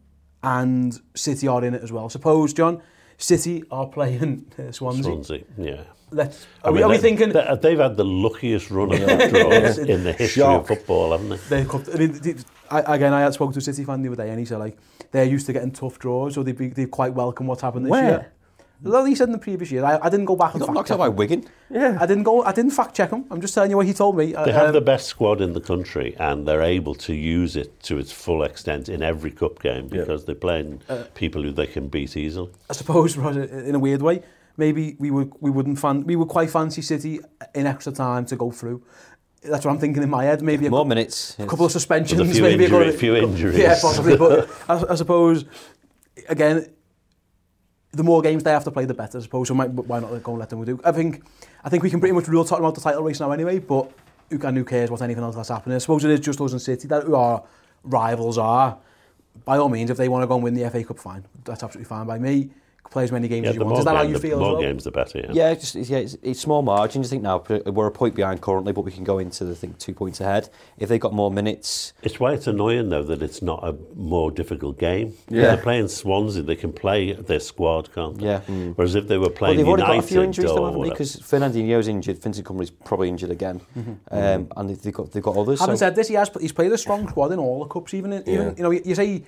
and 0.43 1.03
City 1.15 1.49
are 1.49 1.67
in 1.67 1.75
it 1.75 1.83
as 1.83 1.91
well. 1.91 2.09
Suppose 2.09 2.55
John, 2.55 2.81
City 3.17 3.65
are 3.71 3.89
playing 3.89 4.47
uh, 4.59 4.71
Swansea. 4.71 5.03
Swansea, 5.03 5.43
yeah. 5.57 5.81
Let's, 6.11 6.47
are, 6.63 6.71
I 6.71 6.75
mean, 6.75 6.77
we, 6.77 6.83
are 6.83 6.89
we 6.89 6.99
thinking... 6.99 7.33
They, 7.33 7.47
uh, 7.47 7.57
they've 7.57 7.79
had 7.79 7.97
the 7.97 8.05
luckiest 8.05 8.71
run 8.71 8.93
of 8.93 8.99
draws 9.31 9.79
in 9.79 10.05
the 10.05 10.13
history 10.13 10.43
shock. 10.43 10.61
of 10.61 10.67
football, 10.67 11.11
haven't 11.11 11.29
they? 11.49 11.63
They've 11.63 11.95
I 11.95 11.99
mean, 11.99 12.45
I, 12.71 12.95
again, 12.95 13.13
I 13.13 13.21
had 13.21 13.35
spoke 13.35 13.53
to 13.53 13.59
a 13.59 13.63
City 13.63 13.85
fan 13.85 14.03
the 14.03 14.09
other 14.09 14.25
day 14.25 14.31
and 14.31 14.39
he 14.39 14.45
said, 14.45 14.59
like, 14.59 14.79
they're 15.11 15.25
used 15.25 15.47
to 15.47 15.53
getting 15.53 15.73
tough 15.73 15.99
draws, 15.99 16.35
so 16.35 16.43
they'd, 16.43 16.57
be, 16.57 16.69
they 16.69 16.87
quite 16.87 17.13
welcome 17.13 17.47
what's 17.47 17.63
happened 17.63 17.87
this 17.87 17.91
Where? 17.91 18.05
year. 18.05 18.33
Well, 18.81 19.05
he 19.05 19.15
said 19.17 19.29
in 19.29 19.33
the 19.33 19.39
previous 19.39 19.71
year. 19.73 19.85
I, 19.85 19.99
I 20.01 20.09
didn't 20.09 20.27
go 20.27 20.37
back 20.37 20.53
and 20.55 20.61
Got 20.61 20.67
fact 20.67 20.75
knocked 20.77 20.89
check 20.89 20.95
out 20.95 20.99
by 20.99 21.09
him. 21.09 21.17
Wigan. 21.17 21.45
I 21.75 22.07
didn't 22.07 22.23
go. 22.23 22.45
I 22.45 22.53
didn't 22.53 22.71
fact 22.71 22.95
check 22.95 23.11
him. 23.11 23.25
I'm 23.31 23.41
just 23.41 23.53
telling 23.55 23.71
you 23.71 23.77
what 23.77 23.87
he 23.87 23.93
told 23.93 24.17
me. 24.17 24.27
They 24.33 24.53
have 24.53 24.73
the 24.73 24.81
best 24.81 25.07
squad 25.09 25.41
in 25.41 25.53
the 25.53 25.61
country, 25.61 26.15
and 26.19 26.47
they're 26.47 26.63
able 26.63 26.95
to 26.95 27.13
use 27.13 27.57
it 27.57 27.81
to 27.85 27.99
its 27.99 28.13
full 28.13 28.45
extent 28.45 28.89
in 28.89 29.03
every 29.03 29.33
cup 29.33 29.61
game 29.61 29.89
because 29.89 30.25
they're 30.27 30.35
playing 30.49 30.81
Uh, 30.89 31.03
people 31.15 31.43
who 31.43 31.51
they 31.51 31.67
can 31.67 31.89
beat 31.89 32.17
easily. 32.17 32.51
I 32.71 32.75
suppose, 32.75 33.17
Ross, 33.17 33.37
in 33.37 33.75
a 33.75 33.79
weird 33.81 34.01
way, 34.03 34.23
maybe 34.57 34.95
we 35.01 35.11
would 35.11 35.33
we 35.41 35.51
wouldn't 35.51 35.79
fan 35.81 36.05
we 36.07 36.15
would 36.15 36.29
quite 36.29 36.49
fancy 36.51 36.81
City 36.83 37.19
in 37.55 37.67
extra 37.67 37.93
time 37.93 38.27
to 38.27 38.37
go 38.37 38.51
through. 38.53 38.81
That's 39.43 39.65
what 39.65 39.73
I'm 39.73 39.79
thinking 39.81 40.03
in 40.05 40.11
my 40.11 40.25
head. 40.25 40.41
Maybe 40.43 40.67
a, 40.67 40.71
More 40.71 40.85
cou- 40.85 40.89
minutes. 40.89 41.37
a 41.39 41.47
couple 41.47 41.67
of 41.67 41.73
suspensions. 41.73 42.21
With 42.21 42.31
a 42.31 42.33
few 42.35 42.43
maybe 42.43 42.65
injury- 42.65 42.79
couple 42.79 42.95
of- 42.95 43.01
few 43.01 43.17
injuries. 43.17 43.59
Yeah, 43.59 43.77
possibly. 43.81 44.17
But 44.17 44.49
I, 44.69 44.93
I 44.93 44.95
suppose 44.95 45.45
again, 46.29 46.67
the 47.93 48.05
more 48.05 48.21
games 48.21 48.43
they 48.43 48.51
have 48.51 48.65
to 48.65 48.71
play, 48.71 48.85
the 48.85 48.95
better, 48.95 49.19
I 49.19 49.21
suppose. 49.23 49.49
So 49.49 49.55
might, 49.55 49.71
why 49.71 50.01
not 50.01 50.23
go 50.23 50.33
and 50.33 50.41
let 50.41 50.51
them 50.51 50.65
do? 50.65 50.81
I 50.85 50.93
think, 50.93 51.23
I 51.65 51.69
think 51.69 51.83
we 51.83 51.91
can 51.91 52.01
pretty 52.01 52.15
much 52.15 52.29
rule 52.29 52.45
Tottenham 52.45 52.69
out 52.69 52.75
the 52.75 52.81
title 52.81 53.03
race 53.03 53.21
now 53.21 53.33
anyway, 53.33 53.59
but 53.59 53.91
who, 54.31 54.39
can, 54.39 54.55
who 54.57 54.65
cares 54.65 54.91
what 54.91 55.03
anything 55.03 55.25
else 55.25 55.37
that's 55.37 55.49
happening? 55.49 55.77
I 55.77 55.79
suppose 55.79 56.05
it 56.05 56.11
is 56.11 56.21
just 56.21 56.41
us 56.41 56.53
and 56.53 56.61
City 56.61 56.87
that 56.89 57.05
who 57.05 57.15
our 57.15 57.43
rivals 57.83 58.37
are. 58.37 58.79
By 59.45 59.57
all 59.59 59.69
means, 59.69 59.91
if 59.91 59.97
they 59.97 60.09
want 60.09 60.23
to 60.23 60.27
go 60.27 60.35
and 60.35 60.45
win 60.45 60.55
the 60.55 60.69
FA 60.69 60.85
Cup, 60.85 60.99
fine. 60.99 61.25
That's 61.45 61.63
absolutely 61.63 61.89
fine 61.89 62.07
by 62.07 62.19
me. 62.19 62.51
Play 62.91 63.05
as 63.05 63.13
many 63.13 63.29
games 63.29 63.45
Yeah, 63.45 63.51
as 63.51 63.57
you 63.57 63.65
want. 63.65 63.79
Is 63.79 63.85
that 63.85 63.97
how 63.97 64.03
you 64.03 64.15
the 64.15 64.21
feel 64.21 64.39
more 64.39 64.49
as 64.49 64.53
well? 64.55 64.63
games, 64.63 64.85
the 64.85 64.91
better. 64.91 65.19
Yeah. 65.19 65.31
Yeah, 65.33 65.55
just, 65.55 65.75
yeah 65.75 65.99
it's, 65.99 66.17
it's 66.23 66.41
small 66.41 66.63
margins. 66.63 67.09
I 67.09 67.11
think 67.11 67.23
now 67.23 67.45
we're 67.67 67.87
a 67.87 67.91
point 67.91 68.15
behind 68.15 68.41
currently, 68.41 68.73
but 68.73 68.83
we 68.83 68.93
can 68.93 69.05
go 69.05 69.19
into 69.19 69.45
the 69.45 69.55
thing 69.55 69.75
two 69.79 69.93
points 69.95 70.21
ahead. 70.21 70.49
If 70.79 70.89
they 70.89 70.99
got 70.99 71.13
more 71.13 71.31
minutes, 71.31 71.93
It's 72.03 72.19
why 72.19 72.33
it's 72.33 72.47
annoying 72.47 72.89
though 72.89 73.03
that 73.03 73.23
it's 73.23 73.43
not 73.43 73.63
a 73.63 73.77
more 73.95 74.31
difficult 74.31 74.79
game. 74.79 75.15
Yeah. 75.29 75.43
they're 75.43 75.63
playing 75.63 75.89
Swansea, 75.89 76.43
they 76.43 76.57
can 76.57 76.73
play 76.73 77.13
their 77.13 77.41
squad, 77.41 77.93
can't 77.95 78.19
they? 78.19 78.27
Yeah. 78.27 78.41
Mm. 78.47 78.75
Whereas 78.77 78.95
if 78.95 79.09
they 79.09 79.19
were 79.19 79.27
well, 79.27 79.37
playing 79.37 79.59
they've 79.59 79.69
already 79.69 79.83
got 79.83 79.99
a 79.99 80.03
few 80.03 80.23
injuries 80.23 80.51
or 80.51 80.57
though, 80.57 80.67
haven't 80.67 80.83
they? 80.83 80.91
Because 80.91 81.17
Fernandinho's 81.17 81.89
injured, 81.89 82.23
Vincent 82.23 82.47
Kompany's 82.47 82.71
probably 82.71 83.09
injured 83.09 83.31
again, 83.31 83.61
mm-hmm. 83.77 83.91
Mm-hmm. 83.91 84.17
um, 84.17 84.53
and 84.57 84.71
they've 84.71 84.93
got 84.93 85.13
they've 85.13 85.23
got 85.23 85.37
others. 85.37 85.61
Having 85.61 85.77
so 85.77 85.81
said 85.81 85.95
this, 85.95 86.09
he 86.09 86.15
has 86.15 86.31
he's 86.41 86.53
played 86.53 86.73
a 86.73 86.79
strong 86.79 87.09
squad 87.09 87.33
in 87.33 87.39
all 87.39 87.61
the 87.63 87.69
cups. 87.69 87.95
Even 87.95 88.13
in, 88.13 88.29
even 88.29 88.55
you 88.57 88.63
know 88.63 88.71
you 88.71 88.95
say 88.95 89.23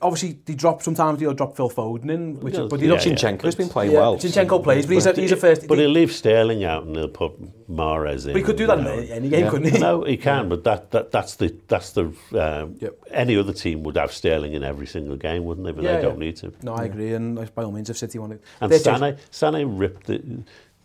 obviously 0.00 0.38
they 0.46 0.54
drop 0.54 0.82
sometimes 0.82 1.20
he'll 1.20 1.34
drop 1.34 1.54
Phil 1.54 1.68
Foden 1.68 2.10
in, 2.10 2.40
which 2.40 2.54
no, 2.54 2.68
but 2.68 2.80
he 2.80 2.86
yeah, 2.86 2.98
yeah. 3.04 3.36
been 3.50 3.68
playing 3.68 3.92
yeah, 3.92 3.98
well. 3.98 4.16
Zinchenko 4.16 4.62
plays, 4.62 4.86
but 4.86 4.94
he's 4.94 5.06
a, 5.06 5.12
he's 5.12 5.32
a 5.32 5.36
first. 5.36 5.68
But 5.68 5.78
he 5.78 5.86
leaves 5.86 6.16
Sterling 6.16 6.64
out 6.64 6.84
and 6.84 6.96
he'll 6.96 7.08
put 7.08 7.32
Mares 7.68 8.24
in. 8.24 8.32
But 8.32 8.38
he 8.38 8.44
could 8.44 8.56
do 8.56 8.66
that 8.68 8.78
you 8.78 8.84
know. 8.84 8.98
in 8.98 9.10
any 9.10 9.28
game, 9.28 9.44
yeah. 9.44 9.50
couldn't 9.50 9.72
he? 9.72 9.78
No, 9.78 10.04
he 10.04 10.16
can. 10.16 10.48
But 10.48 10.64
that, 10.64 10.90
that 10.92 11.10
that's 11.10 11.36
the 11.36 11.54
that's 11.68 11.90
the 11.90 12.04
um, 12.32 12.76
yep. 12.80 12.98
any 13.10 13.36
other 13.36 13.52
team 13.52 13.82
would 13.82 13.96
have 13.96 14.12
Sterling 14.12 14.54
in 14.54 14.64
every 14.64 14.86
single 14.86 15.16
game, 15.16 15.44
wouldn't 15.44 15.66
they? 15.66 15.72
But 15.72 15.84
yeah, 15.84 15.92
they 15.92 15.96
yeah. 15.96 16.02
don't 16.02 16.18
need 16.18 16.36
to. 16.36 16.52
No, 16.62 16.74
I 16.74 16.84
agree, 16.84 17.12
and 17.12 17.54
by 17.54 17.62
all 17.62 17.72
means, 17.72 17.90
if 17.90 17.98
City 17.98 18.18
want 18.18 18.32
to. 18.32 18.40
And 18.60 18.72
They're 18.72 18.78
Sané, 18.78 19.18
Sané 19.30 19.64
ripped 19.66 20.08
it 20.08 20.24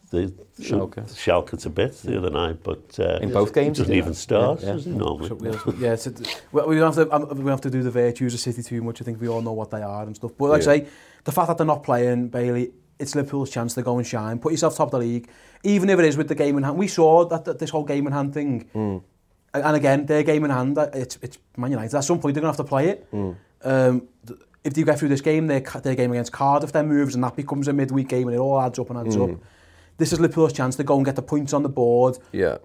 the 0.10 0.34
Schalke. 0.60 1.04
Schalke 1.14 1.60
to 1.62 1.70
bits 1.70 2.02
the 2.02 2.18
other 2.18 2.30
night, 2.30 2.58
but 2.64 2.98
uh, 3.00 3.20
in 3.22 3.32
both 3.32 3.54
games, 3.54 3.78
doesn't 3.78 3.94
even 3.94 4.14
start. 4.14 4.62
Yeah, 4.62 4.68
yeah. 4.68 4.74
Does 4.74 4.88
normally? 4.88 5.76
yeah, 5.80 5.96
so, 5.96 6.12
well, 6.52 6.68
we 6.68 6.76
don't 6.76 6.96
have 6.96 7.08
to. 7.08 7.16
Um, 7.16 7.44
we 7.44 7.50
have 7.52 7.62
to 7.62 7.70
do 7.70 7.84
the 7.84 7.92
virtues 7.92 8.34
of 8.34 8.40
City 8.40 8.64
too 8.64 8.82
much. 8.82 9.02
I 9.02 9.06
think 9.06 9.20
we 9.20 9.28
all 9.28 9.42
know 9.42 9.54
what 9.54 9.72
they 9.72 9.82
are 9.82 10.04
and 10.04 10.16
stuff. 10.16 10.32
But 10.38 10.50
like 10.50 10.64
yeah. 10.64 10.72
I 10.72 10.80
say, 10.80 10.88
the 11.26 11.32
fact 11.32 11.48
that 11.50 11.58
they're 11.58 11.68
not 11.68 11.84
playing 11.84 12.30
Bailey, 12.30 12.72
it's 13.00 13.16
Liverpool's 13.16 13.50
chance 13.50 13.74
to 13.76 13.82
go 13.82 13.98
and 13.98 14.08
shine. 14.08 14.40
Put 14.40 14.54
yourself 14.54 14.76
top 14.78 14.88
of 14.88 14.92
the 14.92 15.00
league, 15.00 15.30
even 15.64 15.90
if 15.90 16.00
it 16.00 16.06
is 16.06 16.18
with 16.18 16.28
the 16.30 16.36
game 16.36 16.58
in 16.58 16.64
hand. 16.64 16.78
We 16.78 16.88
saw 16.88 17.26
that, 17.26 17.46
that 17.46 17.60
this 17.60 17.70
whole 17.70 17.84
game 17.84 18.08
in 18.08 18.14
hand 18.14 18.34
thing. 18.34 18.70
Mm. 18.74 19.04
And 19.54 19.76
again, 19.76 20.06
their 20.06 20.24
game 20.24 20.44
in 20.44 20.52
hand, 20.52 20.78
it's, 20.94 21.18
it's 21.22 21.38
Man 21.56 21.72
United. 21.72 21.96
At 21.96 22.04
some 22.04 22.20
point, 22.20 22.36
they're 22.36 22.42
going 22.42 22.54
to 22.54 22.58
have 22.58 22.66
to 22.66 22.70
play 22.70 22.90
it. 22.90 23.12
Mm. 23.12 23.36
Um, 23.64 24.08
if 24.64 24.74
they 24.74 24.84
get 24.84 25.00
through 25.00 25.10
this 25.10 25.22
game, 25.22 25.48
their, 25.48 25.62
their 25.62 25.96
game 25.96 26.12
against 26.12 26.32
Cardiff, 26.32 26.72
then 26.74 26.88
moves, 26.88 27.16
and 27.16 27.24
that 27.24 27.36
becomes 27.36 27.68
a 27.68 27.74
midweek 27.74 28.10
game, 28.10 28.28
and 28.28 28.36
it 28.36 28.40
all 28.40 28.60
adds 28.60 28.78
up 28.78 28.90
and 28.90 29.00
adds 29.00 29.16
mm. 29.16 29.34
up. 29.34 29.40
This 29.98 30.14
is 30.14 30.20
Liverpool's 30.20 30.54
chance 30.54 30.76
to 30.76 30.84
go 30.84 30.96
and 30.96 31.06
get 31.06 31.16
the 31.16 31.22
points 31.22 31.54
on 31.54 31.64
the 31.64 31.70
board, 31.70 32.18
Yeah. 32.32 32.58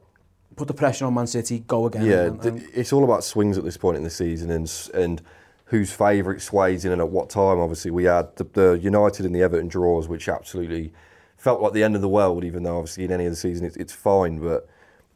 put 0.56 0.68
the 0.68 0.74
pressure 0.74 1.06
on 1.06 1.14
Man 1.14 1.26
City, 1.26 1.60
go 1.66 1.86
again. 1.86 2.04
Yeah, 2.04 2.24
and- 2.26 2.44
and- 2.44 2.62
it's 2.74 2.92
all 2.92 3.04
about 3.04 3.24
swings 3.24 3.56
at 3.56 3.64
this 3.64 3.76
point 3.78 3.96
in 3.96 4.02
the 4.04 4.10
season 4.10 4.50
and 4.50 4.70
and 4.94 5.22
whose 5.66 5.90
favourite 5.90 6.42
sways 6.42 6.84
in 6.84 6.92
and 6.92 7.00
at 7.00 7.08
what 7.08 7.30
time. 7.30 7.58
Obviously, 7.58 7.90
we 7.90 8.04
had 8.04 8.36
the, 8.36 8.44
the 8.52 8.78
United 8.82 9.24
and 9.24 9.34
the 9.34 9.40
Everton 9.42 9.68
draws, 9.68 10.06
which 10.06 10.28
absolutely 10.28 10.92
felt 11.38 11.62
like 11.62 11.72
the 11.72 11.82
end 11.82 11.96
of 11.96 12.02
the 12.02 12.08
world. 12.10 12.44
Even 12.44 12.62
though 12.64 12.76
obviously 12.76 13.04
in 13.04 13.10
any 13.12 13.24
of 13.24 13.32
the 13.32 13.36
season 13.36 13.64
it's, 13.64 13.76
it's 13.78 13.92
fine, 13.94 14.38
but 14.38 14.68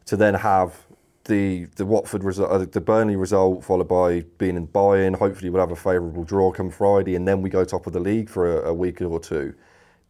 to 0.06 0.16
then 0.16 0.32
have 0.32 0.86
the 1.24 1.66
the 1.76 1.84
Watford 1.84 2.24
result, 2.24 2.50
uh, 2.50 2.64
the 2.64 2.80
Burnley 2.80 3.16
result, 3.16 3.62
followed 3.64 3.88
by 3.88 4.22
being 4.38 4.56
in 4.56 4.66
Bayern, 4.68 5.16
hopefully 5.16 5.50
we'll 5.50 5.60
have 5.60 5.72
a 5.72 5.76
favourable 5.76 6.24
draw 6.24 6.50
come 6.50 6.70
Friday, 6.70 7.14
and 7.16 7.28
then 7.28 7.42
we 7.42 7.50
go 7.50 7.62
top 7.64 7.86
of 7.86 7.92
the 7.92 8.00
league 8.00 8.30
for 8.30 8.62
a, 8.62 8.70
a 8.70 8.72
week 8.74 9.02
or 9.02 9.20
two. 9.20 9.52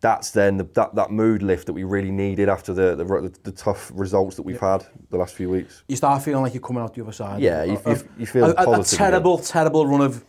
That's 0.01 0.31
then 0.31 0.59
the, 0.59 0.65
that 0.75 0.95
that 0.95 1.11
mood 1.11 1.43
lift 1.43 1.67
that 1.67 1.73
we 1.73 1.85
really 1.85 2.11
needed 2.11 2.49
after 2.49 2.75
the 2.75 2.95
the, 2.95 3.33
the 3.43 3.53
tough 3.53 3.91
results 3.95 4.37
that 4.37 4.43
we've 4.43 4.61
had 4.61 4.87
the 5.11 5.17
last 5.17 5.35
few 5.35 5.49
weeks. 5.49 5.83
you 5.89 5.97
start 5.97 6.23
feeling 6.23 6.43
like 6.43 6.53
you're 6.55 6.63
coming 6.63 6.83
out 6.83 6.95
the 6.95 7.03
other 7.03 7.13
side. 7.13 7.41
Yeah, 7.41 7.65
you- 7.65 7.81
Of- 7.85 8.03
you- 8.03 8.09
you 8.19 8.27
feel 8.27 8.45
a, 8.45 8.49
a, 8.49 8.53
a 8.53 8.65
positive 8.65 8.99
terrible, 8.99 9.39
terrible 9.39 9.87
run 9.87 10.03
of 10.03 10.23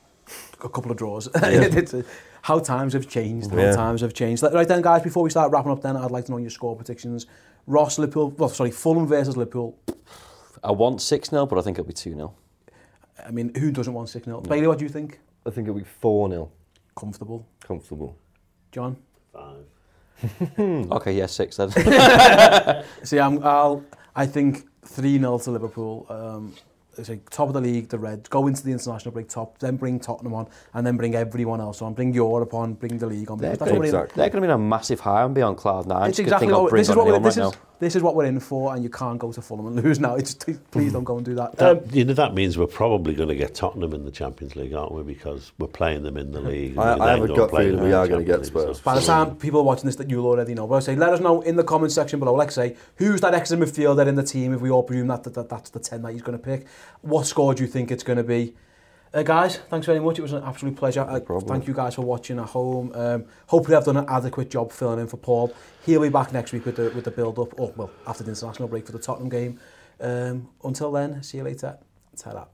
a 0.63 0.69
couple 0.69 0.89
of 0.91 0.97
draws. 0.97 1.27
It's 1.35 1.93
a- 1.93 2.05
how 2.43 2.59
times 2.59 2.93
have 2.93 3.07
changed. 3.09 3.51
How 3.51 3.57
Yeah. 3.57 3.75
times 3.75 4.01
have 4.01 4.13
changed. 4.13 4.41
Right 4.43 4.67
then, 4.67 4.81
guys. 4.81 5.01
Before 5.03 5.21
we 5.23 5.29
start 5.29 5.51
wrapping 5.51 5.71
up, 5.71 5.81
then 5.81 5.97
I'd 5.97 6.11
like 6.11 6.25
to 6.25 6.31
know 6.31 6.37
your 6.37 6.49
score 6.49 6.75
predictions. 6.75 7.25
Ross 7.65 7.99
Liverpool. 7.99 8.29
Well, 8.37 8.47
sorry, 8.49 8.71
Fulham 8.71 9.05
versus 9.05 9.35
Liverpool. 9.35 9.77
I 10.63 10.71
want 10.71 11.01
six 11.01 11.29
0 11.29 11.45
but 11.45 11.59
I 11.59 11.61
think 11.61 11.77
it'll 11.77 11.87
be 11.87 11.93
two 11.93 12.13
0 12.13 12.33
I 13.27 13.31
mean, 13.31 13.53
who 13.53 13.71
doesn't 13.71 13.93
want 13.93 14.07
six 14.09 14.23
0 14.25 14.41
Bailey, 14.41 14.67
what 14.67 14.77
do 14.77 14.85
you 14.85 14.89
think? 14.89 15.19
I 15.45 15.49
think 15.49 15.67
it'll 15.67 15.77
be 15.79 15.83
4 15.83 16.29
0. 16.29 16.49
Comfortable. 16.95 17.45
Comfortable. 17.59 18.15
John. 18.71 18.95
Hmm. 20.55 20.91
okay, 20.91 21.13
yeah, 21.13 21.27
six 21.27 21.57
then. 21.57 21.71
See, 23.03 23.19
I'm, 23.19 23.43
I'll, 23.43 23.83
I 24.15 24.25
think 24.25 24.67
3-0 24.85 25.43
to 25.43 25.51
Liverpool. 25.51 26.05
Um, 26.09 26.53
it's 26.97 27.09
like 27.09 27.29
top 27.29 27.49
of 27.49 27.53
the 27.53 27.61
league, 27.61 27.89
the 27.89 27.99
Reds, 27.99 28.27
go 28.27 28.47
into 28.47 28.63
the 28.63 28.71
international 28.71 29.11
break 29.11 29.29
top, 29.29 29.59
then 29.59 29.77
bring 29.77 29.99
Tottenham 29.99 30.33
on, 30.33 30.47
and 30.73 30.85
then 30.85 30.97
bring 30.97 31.13
everyone 31.13 31.61
else 31.61 31.81
on, 31.81 31.93
bring 31.93 32.13
Europe 32.13 32.53
on, 32.53 32.73
bring 32.73 32.97
the 32.97 33.05
league 33.05 33.29
on. 33.29 33.37
They're, 33.37 33.55
going, 33.55 33.83
exactly. 33.83 34.13
they're 34.15 34.29
going 34.29 34.41
to 34.41 34.47
be 34.47 34.51
in 34.51 34.51
a 34.51 34.57
massive 34.57 34.99
high 34.99 35.23
and 35.23 35.35
be 35.35 35.41
on 35.41 35.55
cloud 35.55 35.85
nine. 35.85 36.09
It's 36.09 36.19
exactly 36.19 36.51
what, 36.51 36.71
this 36.71 36.89
is 36.89 36.95
what 36.95 37.05
we're, 37.05 37.13
right 37.13 37.23
this, 37.23 37.33
is, 37.33 37.37
now. 37.37 37.53
This 37.79 37.95
is 37.95 38.01
what 38.01 38.15
we're 38.15 38.25
in 38.25 38.39
for, 38.39 38.73
and 38.73 38.83
you 38.83 38.89
can't 38.89 39.19
go 39.19 39.31
to 39.31 39.41
Fulham 39.41 39.67
and 39.67 39.75
lose 39.83 39.99
now. 39.99 40.15
It's 40.15 40.33
please 40.71 40.93
don't 40.93 41.03
go 41.03 41.17
and 41.17 41.25
do 41.25 41.35
that. 41.35 41.55
That, 41.57 41.77
Um, 41.77 41.83
you 41.91 42.05
know, 42.05 42.13
that 42.13 42.33
means 42.33 42.57
we're 42.57 42.65
probably 42.67 43.13
going 43.13 43.29
to 43.29 43.35
get 43.35 43.53
Tottenham 43.53 43.93
in 43.93 44.03
the 44.05 44.11
Champions 44.11 44.55
League, 44.55 44.73
aren't 44.73 44.93
we? 44.93 45.03
Because 45.03 45.51
we're 45.59 45.67
playing 45.67 46.03
them 46.03 46.17
in 46.17 46.31
the 46.31 46.41
league. 46.41 46.77
I- 46.77 46.97
I 46.97 47.09
have 47.11 47.23
a 47.23 47.27
go 47.27 47.35
gut 47.35 47.51
feeling 47.51 47.83
we 47.83 47.93
are 47.93 48.07
gonna 48.07 48.23
get 48.23 48.45
Spurs. 48.45 48.77
so- 48.77 48.83
by 48.83 48.95
the 48.95 49.05
time 49.05 49.35
people 49.35 49.59
are 49.59 49.63
watching 49.63 49.85
this 49.85 49.95
that 49.97 50.09
you'll 50.09 50.25
already 50.25 50.53
know, 50.53 50.65
but 50.67 50.75
I 50.75 50.79
say 50.79 50.95
let 50.95 51.13
us 51.13 51.19
know 51.19 51.41
in 51.41 51.55
the 51.55 51.63
comment 51.63 51.91
section 51.91 52.19
below. 52.19 52.33
Like 52.33 52.49
I 52.49 52.51
say, 52.51 52.75
who's 52.95 53.21
that 53.21 53.33
extra 53.33 53.57
midfielder 53.57 54.07
in 54.07 54.15
the 54.15 54.23
team? 54.23 54.53
If 54.53 54.61
we 54.61 54.69
all 54.69 54.83
presume 54.83 55.07
that, 55.07 55.23
that, 55.23 55.33
that 55.35 55.49
that's 55.49 55.69
the 55.69 55.79
ten 55.79 56.01
that 56.01 56.13
he's 56.13 56.21
going 56.21 56.37
to 56.37 56.43
pick, 56.43 56.65
what 57.01 57.25
score 57.25 57.53
do 57.53 57.63
you 57.63 57.69
think 57.69 57.91
it's 57.91 58.03
going 58.03 58.17
to 58.17 58.23
be? 58.23 58.53
Uh, 59.17 59.23
guys, 59.23 59.57
thanks 59.71 59.87
very 59.87 59.99
much. 59.99 60.19
It 60.19 60.21
was 60.21 60.33
an 60.33 60.43
absolute 60.43 60.75
pleasure. 60.75 61.01
Uh, 61.01 61.19
problem. 61.19 61.47
thank 61.47 61.67
you 61.67 61.73
guys 61.73 61.95
for 61.95 62.03
watching 62.03 62.37
at 62.37 62.45
home. 62.45 62.91
Um, 62.93 63.25
hopefully, 63.47 63.75
I've 63.75 63.83
done 63.83 63.97
an 63.97 64.05
adequate 64.07 64.51
job 64.51 64.71
filling 64.71 64.99
in 64.99 65.07
for 65.07 65.17
Paul. 65.17 65.55
He'll 65.87 66.03
be 66.03 66.09
back 66.09 66.31
next 66.33 66.51
week 66.51 66.67
with 66.67 66.75
the 66.75 66.91
with 66.91 67.05
the 67.05 67.09
build 67.09 67.39
up. 67.39 67.59
Oh, 67.59 67.73
well, 67.75 67.89
after 68.05 68.23
the 68.23 68.29
international 68.29 68.67
break 68.67 68.85
for 68.85 68.91
the 68.91 68.99
Tottenham 68.99 69.29
game. 69.29 69.59
Um, 69.99 70.49
until 70.63 70.91
then, 70.91 71.23
see 71.23 71.39
you 71.39 71.43
later. 71.43 71.79
Ta-ra. 72.15 72.45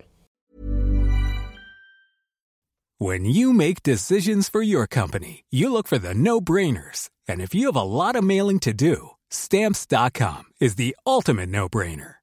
When 2.98 3.26
you 3.26 3.52
make 3.52 3.84
decisions 3.84 4.48
for 4.48 4.62
your 4.62 4.88
company, 4.88 5.44
you 5.50 5.70
look 5.70 5.88
for 5.88 5.98
the 5.98 6.14
no-brainers. 6.14 7.10
And 7.28 7.42
if 7.42 7.54
you 7.54 7.66
have 7.66 7.76
a 7.76 7.82
lot 7.82 8.16
of 8.16 8.24
mailing 8.24 8.60
to 8.60 8.72
do, 8.72 9.10
stamps.com 9.30 10.44
is 10.62 10.76
the 10.76 10.96
ultimate 11.06 11.50
no-brainer. 11.50 12.23